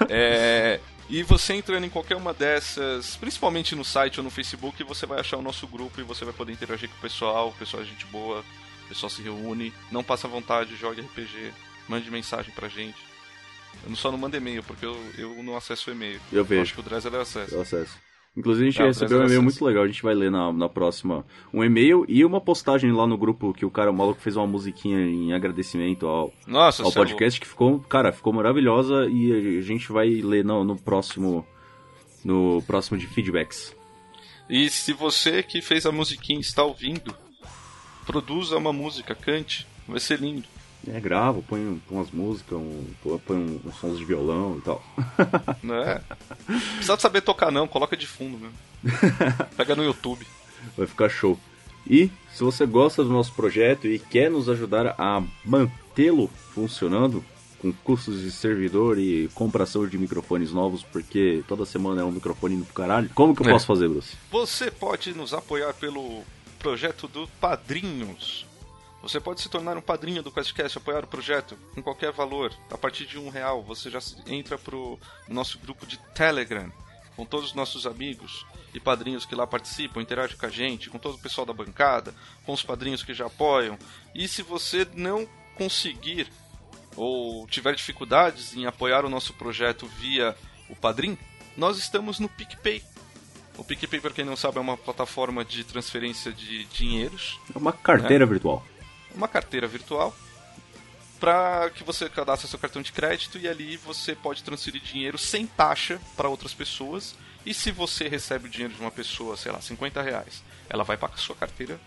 É, 0.09 0.79
e 1.09 1.23
você 1.23 1.53
entrando 1.55 1.85
em 1.85 1.89
qualquer 1.89 2.15
uma 2.15 2.33
dessas, 2.33 3.15
principalmente 3.17 3.75
no 3.75 3.83
site 3.83 4.19
ou 4.19 4.23
no 4.23 4.29
Facebook, 4.29 4.83
você 4.83 5.05
vai 5.05 5.19
achar 5.19 5.37
o 5.37 5.41
nosso 5.41 5.67
grupo 5.67 5.99
e 5.99 6.03
você 6.03 6.23
vai 6.23 6.33
poder 6.33 6.53
interagir 6.53 6.87
com 6.89 6.95
o 6.95 7.01
pessoal. 7.01 7.49
O 7.49 7.53
pessoal 7.53 7.83
é 7.83 7.85
gente 7.85 8.05
boa, 8.05 8.39
o 8.85 8.87
pessoal 8.87 9.09
se 9.09 9.21
reúne. 9.21 9.73
Não 9.91 10.03
passa 10.03 10.27
vontade, 10.27 10.75
jogue 10.77 11.01
RPG, 11.01 11.51
mande 11.87 12.09
mensagem 12.11 12.53
pra 12.53 12.69
gente. 12.69 13.08
Eu 13.83 13.89
não- 13.89 13.95
só 13.95 14.11
não 14.11 14.17
mando 14.17 14.35
e-mail, 14.37 14.61
porque 14.63 14.85
eu, 14.85 14.97
eu 15.17 15.41
não 15.43 15.55
acesso 15.55 15.89
o 15.89 15.93
e-mail. 15.93 16.19
Eu 16.31 16.43
vejo. 16.43 16.61
acho 16.61 16.73
que 16.73 16.79
o 16.79 16.83
Dresser 16.83 17.13
acessa. 17.15 17.55
Eu 17.55 17.61
acesso. 17.61 17.97
Inclusive, 18.37 18.67
a 18.67 18.71
gente 18.71 18.81
Ah, 18.81 18.85
recebeu 18.85 19.17
um 19.17 19.21
e-mail 19.21 19.39
acesso. 19.39 19.43
muito 19.43 19.65
legal, 19.65 19.83
a 19.83 19.87
gente 19.87 20.03
vai 20.03 20.13
ler 20.13 20.29
na, 20.31 20.53
na 20.53 20.69
próxima. 20.69 21.25
Um 21.53 21.63
e-mail 21.63 22.05
e 22.07 22.23
uma 22.23 22.39
postagem 22.39 22.91
lá 22.91 23.07
no 23.07 23.17
grupo 23.17 23.53
que 23.53 23.65
o 23.65 23.71
cara 23.71 23.89
o 23.89 23.93
maluco 23.93 24.21
fez 24.21 24.35
uma 24.37 24.45
musiquinha 24.47 24.99
em 24.99 25.33
agradecimento 25.33 26.05
ao, 26.07 26.31
Nossa, 26.45 26.83
ao 26.83 26.89
é 26.91 26.93
podcast 26.93 27.39
que 27.41 27.47
ficou, 27.47 27.79
cara, 27.79 28.11
ficou 28.11 28.31
maravilhosa 28.31 29.07
e 29.09 29.57
a 29.57 29.61
gente 29.61 29.91
vai 29.91 30.07
ler 30.09 30.45
no, 30.45 30.63
no 30.63 30.77
próximo 30.77 31.45
no 32.23 32.61
próximo 32.67 32.97
de 32.97 33.07
feedbacks. 33.07 33.75
E 34.49 34.69
se 34.69 34.93
você 34.93 35.41
que 35.41 35.61
fez 35.61 35.85
a 35.85 35.91
musiquinha 35.91 36.39
está 36.39 36.63
ouvindo, 36.63 37.13
produza 38.05 38.57
uma 38.57 38.73
música, 38.73 39.15
cante, 39.15 39.65
vai 39.87 39.99
ser 39.99 40.19
lindo. 40.19 40.47
É, 40.87 40.99
grava, 40.99 41.41
põe, 41.41 41.81
umas 41.89 42.09
músicas, 42.11 42.57
um, 42.57 42.85
põe, 43.03 43.17
põe 43.19 43.37
um- 43.37 43.59
uns 43.65 43.75
sons 43.79 43.97
de 43.97 44.05
violão 44.05 44.57
e 44.57 44.61
tal. 44.61 44.83
Né? 45.61 46.01
Precisa 46.75 46.95
de 46.95 47.01
saber 47.01 47.21
tocar 47.21 47.51
não, 47.51 47.67
coloca 47.67 47.95
de 47.97 48.07
fundo 48.07 48.37
mesmo. 48.37 48.55
Pega 49.57 49.75
no 49.75 49.83
YouTube. 49.83 50.25
Vai 50.77 50.87
ficar 50.87 51.09
show. 51.09 51.37
E 51.87 52.09
se 52.33 52.43
você 52.43 52.65
gosta 52.65 53.03
do 53.03 53.09
nosso 53.09 53.33
projeto 53.33 53.87
e 53.87 53.99
quer 53.99 54.29
nos 54.31 54.47
ajudar 54.49 54.95
a 54.97 55.21
mantê-lo 55.45 56.29
funcionando, 56.53 57.23
com 57.59 57.73
custos 57.73 58.21
de 58.21 58.31
servidor 58.31 58.97
e 58.97 59.27
compração 59.33 59.85
de 59.85 59.97
microfones 59.97 60.51
novos, 60.53 60.81
porque 60.81 61.43
toda 61.47 61.65
semana 61.65 62.01
é 62.01 62.03
um 62.05 62.11
microfone 62.11 62.55
indo 62.55 62.63
pro 62.65 62.73
caralho, 62.73 63.09
como 63.13 63.35
que 63.35 63.41
eu 63.41 63.47
É. 63.47 63.51
posso 63.51 63.65
fazer, 63.65 63.89
Bruce? 63.89 64.15
Você 64.31 64.71
pode 64.71 65.13
nos 65.13 65.33
apoiar 65.33 65.73
pelo 65.73 66.23
projeto 66.57 67.05
do 67.07 67.27
Padrinhos. 67.41 68.45
Você 69.01 69.19
pode 69.19 69.41
se 69.41 69.49
tornar 69.49 69.77
um 69.77 69.81
padrinho 69.81 70.21
do 70.21 70.31
QuestCast, 70.31 70.77
apoiar 70.77 71.03
o 71.03 71.07
projeto 71.07 71.57
com 71.73 71.81
qualquer 71.81 72.11
valor. 72.11 72.53
A 72.69 72.77
partir 72.77 73.05
de 73.05 73.17
um 73.17 73.29
real, 73.29 73.63
você 73.63 73.89
já 73.89 73.99
entra 74.27 74.57
pro 74.57 74.99
nosso 75.27 75.57
grupo 75.59 75.85
de 75.85 75.97
Telegram, 76.13 76.71
com 77.15 77.25
todos 77.25 77.47
os 77.47 77.53
nossos 77.53 77.85
amigos 77.85 78.45
e 78.73 78.79
padrinhos 78.79 79.25
que 79.25 79.35
lá 79.35 79.47
participam, 79.47 80.01
interagem 80.01 80.37
com 80.37 80.45
a 80.45 80.49
gente, 80.49 80.89
com 80.89 80.99
todo 80.99 81.15
o 81.15 81.21
pessoal 81.21 81.45
da 81.45 81.53
bancada, 81.53 82.13
com 82.45 82.53
os 82.53 82.63
padrinhos 82.63 83.03
que 83.03 83.13
já 83.13 83.25
apoiam. 83.25 83.77
E 84.13 84.27
se 84.27 84.41
você 84.41 84.87
não 84.93 85.27
conseguir 85.55 86.27
ou 86.95 87.47
tiver 87.47 87.75
dificuldades 87.75 88.55
em 88.55 88.65
apoiar 88.65 89.05
o 89.05 89.09
nosso 89.09 89.33
projeto 89.33 89.87
via 89.87 90.35
o 90.69 90.75
Padrim, 90.75 91.17
nós 91.55 91.77
estamos 91.77 92.19
no 92.19 92.29
PicPay. 92.29 92.83
O 93.57 93.63
PicPay, 93.63 93.99
para 93.99 94.11
quem 94.11 94.23
não 94.23 94.35
sabe, 94.37 94.57
é 94.57 94.61
uma 94.61 94.77
plataforma 94.77 95.43
de 95.43 95.63
transferência 95.63 96.31
de 96.31 96.65
dinheiros, 96.65 97.39
É 97.53 97.57
uma 97.57 97.73
carteira 97.73 98.25
virtual. 98.25 98.65
Uma 99.15 99.27
carteira 99.27 99.67
virtual, 99.67 100.15
para 101.19 101.69
que 101.71 101.83
você 101.83 102.09
cadastre 102.09 102.47
seu 102.47 102.57
cartão 102.57 102.81
de 102.81 102.91
crédito 102.91 103.37
e 103.37 103.47
ali 103.47 103.75
você 103.77 104.15
pode 104.15 104.43
transferir 104.43 104.81
dinheiro 104.81 105.17
sem 105.17 105.45
taxa 105.45 105.99
para 106.15 106.29
outras 106.29 106.53
pessoas. 106.53 107.15
E 107.45 107.53
se 107.53 107.71
você 107.71 108.07
recebe 108.07 108.47
o 108.47 108.49
dinheiro 108.49 108.73
de 108.73 108.81
uma 108.81 108.91
pessoa, 108.91 109.35
sei 109.35 109.51
lá, 109.51 109.59
50 109.59 110.01
reais, 110.01 110.43
ela 110.69 110.83
vai 110.83 110.97
para 110.97 111.13
a 111.13 111.17
sua 111.17 111.35
carteira 111.35 111.79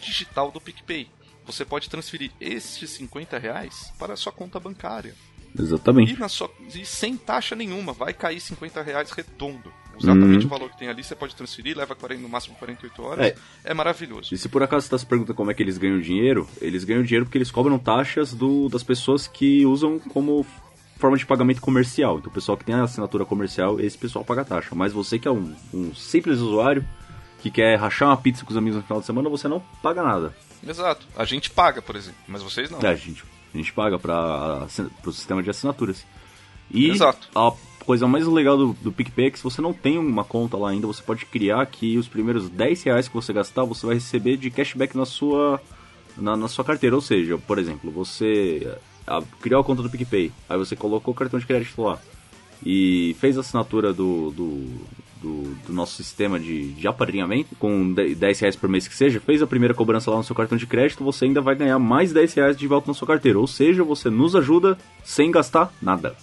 digital 0.00 0.50
do 0.50 0.60
PicPay. 0.60 1.08
Você 1.44 1.64
pode 1.64 1.88
transferir 1.88 2.32
estes 2.40 2.90
50 2.90 3.38
reais 3.38 3.92
para 3.98 4.14
a 4.14 4.16
sua 4.16 4.32
conta 4.32 4.58
bancária. 4.58 5.14
Exatamente. 5.58 6.12
E, 6.20 6.28
sua, 6.28 6.50
e 6.74 6.84
sem 6.84 7.16
taxa 7.16 7.54
nenhuma, 7.54 7.92
vai 7.92 8.12
cair 8.12 8.40
50 8.40 8.82
reais 8.82 9.10
redondo. 9.10 9.72
Exatamente 9.98 10.40
Uhum. 10.40 10.46
o 10.46 10.48
valor 10.48 10.70
que 10.70 10.78
tem 10.78 10.88
ali, 10.88 11.02
você 11.02 11.14
pode 11.14 11.34
transferir, 11.34 11.76
leva 11.76 11.94
40, 11.94 12.22
no 12.22 12.28
máximo 12.28 12.54
48 12.56 13.02
horas. 13.02 13.26
É. 13.26 13.34
É, 13.64 13.74
maravilhoso. 13.74 14.34
E 14.34 14.38
se 14.38 14.48
por 14.48 14.62
acaso 14.62 14.82
você 14.82 14.86
está 14.88 14.98
se 14.98 15.06
perguntando 15.06 15.34
como 15.34 15.50
é 15.50 15.54
que 15.54 15.62
eles 15.62 15.78
ganham 15.78 16.00
dinheiro, 16.00 16.48
eles 16.60 16.84
ganham 16.84 17.02
dinheiro 17.02 17.24
porque 17.26 17.38
eles 17.38 17.50
cobram 17.50 17.78
taxas 17.78 18.32
do, 18.34 18.68
das 18.68 18.82
pessoas 18.82 19.26
que 19.26 19.64
usam 19.64 19.98
como 19.98 20.44
forma 20.98 21.16
de 21.16 21.26
pagamento 21.26 21.60
comercial. 21.60 22.18
Então 22.18 22.30
o 22.30 22.34
pessoal 22.34 22.56
que 22.56 22.64
tem 22.64 22.74
a 22.74 22.84
assinatura 22.84 23.24
comercial, 23.24 23.78
esse 23.80 23.96
pessoal 23.98 24.24
paga 24.24 24.44
taxa. 24.44 24.74
Mas 24.74 24.92
você 24.92 25.18
que 25.18 25.28
é 25.28 25.30
um, 25.30 25.54
um 25.72 25.94
simples 25.94 26.38
usuário, 26.40 26.86
que 27.40 27.50
quer 27.50 27.78
rachar 27.78 28.08
uma 28.08 28.16
pizza 28.16 28.44
com 28.44 28.50
os 28.50 28.56
amigos 28.56 28.76
no 28.78 28.82
final 28.82 29.00
de 29.00 29.06
semana, 29.06 29.28
você 29.28 29.46
não 29.48 29.60
paga 29.82 30.02
nada. 30.02 30.34
Exato. 30.66 31.06
A 31.16 31.24
gente 31.24 31.50
paga, 31.50 31.80
por 31.80 31.94
exemplo, 31.96 32.18
mas 32.26 32.42
vocês 32.42 32.70
não. 32.70 32.80
É, 32.80 32.88
a 32.88 32.94
gente, 32.94 33.22
a 33.54 33.56
gente 33.56 33.72
paga 33.72 33.98
para 33.98 34.66
o 35.04 35.12
sistema 35.12 35.42
de 35.42 35.50
assinaturas. 35.50 36.04
E 36.70 36.90
Exato. 36.90 37.28
a 37.34 37.52
coisa 37.86 38.08
mais 38.08 38.26
legal 38.26 38.58
do, 38.58 38.72
do 38.82 38.90
PicPay 38.90 39.26
é 39.26 39.30
que 39.30 39.38
se 39.38 39.44
você 39.44 39.62
não 39.62 39.72
tem 39.72 39.96
uma 39.96 40.24
conta 40.24 40.56
lá 40.56 40.70
ainda, 40.70 40.88
você 40.88 41.00
pode 41.02 41.24
criar 41.24 41.64
que 41.66 41.96
os 41.96 42.08
primeiros 42.08 42.50
10 42.50 42.82
reais 42.82 43.06
que 43.06 43.14
você 43.14 43.32
gastar, 43.32 43.64
você 43.64 43.86
vai 43.86 43.94
receber 43.94 44.36
de 44.36 44.50
cashback 44.50 44.96
na 44.96 45.06
sua, 45.06 45.62
na, 46.16 46.36
na 46.36 46.48
sua 46.48 46.64
carteira. 46.64 46.96
Ou 46.96 47.00
seja, 47.00 47.38
por 47.38 47.58
exemplo, 47.58 47.90
você 47.92 48.76
ah, 49.06 49.22
criou 49.40 49.60
a 49.60 49.64
conta 49.64 49.82
do 49.82 49.88
PicPay, 49.88 50.32
aí 50.48 50.58
você 50.58 50.74
colocou 50.74 51.14
o 51.14 51.16
cartão 51.16 51.38
de 51.38 51.46
crédito 51.46 51.80
lá 51.80 51.98
e 52.64 53.14
fez 53.20 53.36
a 53.36 53.40
assinatura 53.40 53.92
do, 53.92 54.30
do, 54.30 54.66
do, 55.22 55.56
do 55.66 55.72
nosso 55.72 55.94
sistema 55.94 56.40
de, 56.40 56.72
de 56.72 56.88
apadrinhamento, 56.88 57.54
com 57.56 57.92
10 57.92 58.40
reais 58.40 58.56
por 58.56 58.68
mês 58.68 58.88
que 58.88 58.96
seja, 58.96 59.20
fez 59.20 59.42
a 59.42 59.46
primeira 59.46 59.74
cobrança 59.74 60.10
lá 60.10 60.16
no 60.16 60.24
seu 60.24 60.34
cartão 60.34 60.58
de 60.58 60.66
crédito, 60.66 61.04
você 61.04 61.26
ainda 61.26 61.40
vai 61.40 61.54
ganhar 61.54 61.78
mais 61.78 62.12
10 62.12 62.34
reais 62.34 62.56
de 62.56 62.66
volta 62.66 62.88
na 62.88 62.94
sua 62.94 63.06
carteira. 63.06 63.38
Ou 63.38 63.46
seja, 63.46 63.84
você 63.84 64.10
nos 64.10 64.34
ajuda 64.34 64.76
sem 65.04 65.30
gastar 65.30 65.72
nada. 65.80 66.16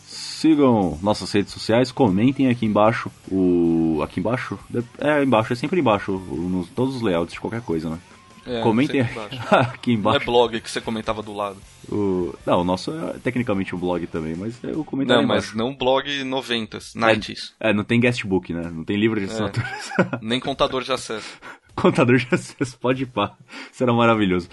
Sigam 0.44 1.00
nossas 1.02 1.32
redes 1.32 1.54
sociais, 1.54 1.90
comentem 1.90 2.50
aqui 2.50 2.66
embaixo. 2.66 3.10
O. 3.32 4.02
Aqui 4.04 4.20
embaixo? 4.20 4.60
É, 5.00 5.24
embaixo, 5.24 5.54
é 5.54 5.56
sempre 5.56 5.80
embaixo. 5.80 6.12
Nos 6.12 6.68
todos 6.68 6.98
os 6.98 7.02
layouts 7.02 7.36
de 7.36 7.40
qualquer 7.40 7.62
coisa, 7.62 7.90
né? 7.90 7.98
É, 8.46 8.60
comentem 8.60 9.06
sempre 9.06 9.14
embaixo. 9.14 9.40
aqui 9.74 9.92
Não 9.94 10.00
embaixo. 10.00 10.22
é 10.22 10.26
blog 10.26 10.60
que 10.60 10.70
você 10.70 10.82
comentava 10.82 11.24
do 11.24 11.32
lado. 11.32 11.56
O... 11.90 12.36
Não, 12.46 12.60
o 12.60 12.64
nosso 12.66 12.92
é 12.92 13.20
tecnicamente 13.20 13.74
um 13.74 13.80
blog 13.80 14.06
também, 14.08 14.36
mas 14.36 14.62
eu 14.62 14.84
comentário 14.84 15.22
Não, 15.22 15.30
mas 15.30 15.54
não 15.54 15.74
blog 15.74 16.10
90s, 16.10 16.94
90s. 16.94 17.54
É, 17.58 17.72
não 17.72 17.86
tem 17.86 18.02
guestbook, 18.02 18.52
né? 18.52 18.70
Não 18.70 18.84
tem 18.84 18.98
livro 18.98 19.22
de 19.22 19.28
assinaturas. 19.28 19.92
Nem 20.22 20.42
contador 20.42 20.84
de 20.84 20.92
acesso. 20.92 21.40
Contador 21.74 22.18
de 22.18 22.28
acesso, 22.30 22.78
pode 22.80 23.04
ir 23.04 23.06
pá. 23.06 23.34
Será 23.72 23.94
maravilhoso. 23.94 24.50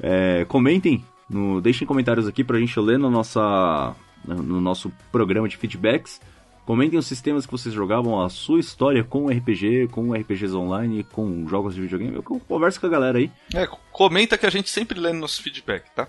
É, 0.00 0.44
comentem, 0.46 1.02
no, 1.28 1.60
deixem 1.60 1.86
comentários 1.86 2.26
aqui 2.26 2.44
pra 2.44 2.58
gente 2.58 2.78
ler 2.78 2.98
no, 2.98 3.10
nossa, 3.10 3.94
no 4.24 4.60
nosso 4.60 4.92
programa 5.10 5.48
de 5.48 5.56
feedbacks. 5.56 6.20
Comentem 6.64 6.98
os 6.98 7.06
sistemas 7.06 7.44
que 7.44 7.52
vocês 7.52 7.74
jogavam, 7.74 8.22
a 8.22 8.30
sua 8.30 8.58
história 8.58 9.04
com 9.04 9.28
RPG, 9.28 9.88
com 9.88 10.14
RPGs 10.14 10.54
online, 10.54 11.04
com 11.04 11.46
jogos 11.46 11.74
de 11.74 11.82
videogame. 11.82 12.14
Eu 12.16 12.22
converso 12.22 12.80
com 12.80 12.86
a 12.86 12.90
galera 12.90 13.18
aí. 13.18 13.30
É, 13.54 13.68
comenta 13.92 14.38
que 14.38 14.46
a 14.46 14.50
gente 14.50 14.70
sempre 14.70 14.98
lê 14.98 15.12
no 15.12 15.20
nosso 15.20 15.42
feedback, 15.42 15.90
tá? 15.94 16.08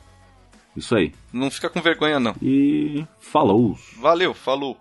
Isso 0.75 0.95
aí. 0.95 1.13
Não 1.31 1.51
fica 1.51 1.69
com 1.69 1.81
vergonha, 1.81 2.19
não. 2.19 2.35
E 2.41 3.05
falou! 3.19 3.77
Valeu, 3.99 4.33
falou. 4.33 4.77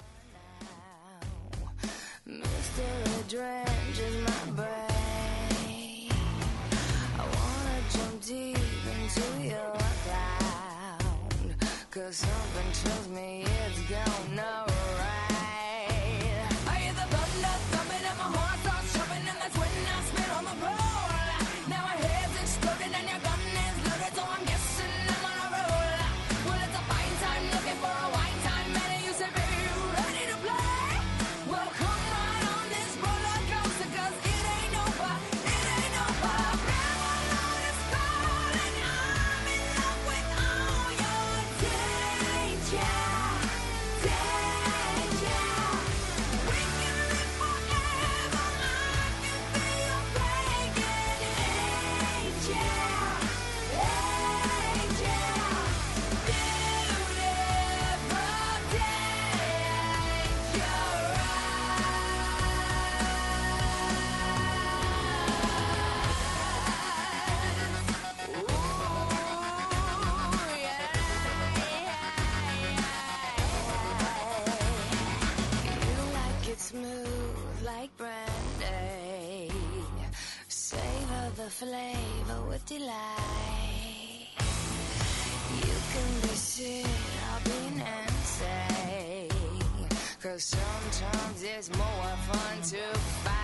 More 91.71 92.17
fun 92.27 92.61
to 92.63 92.99
fight. 92.99 93.44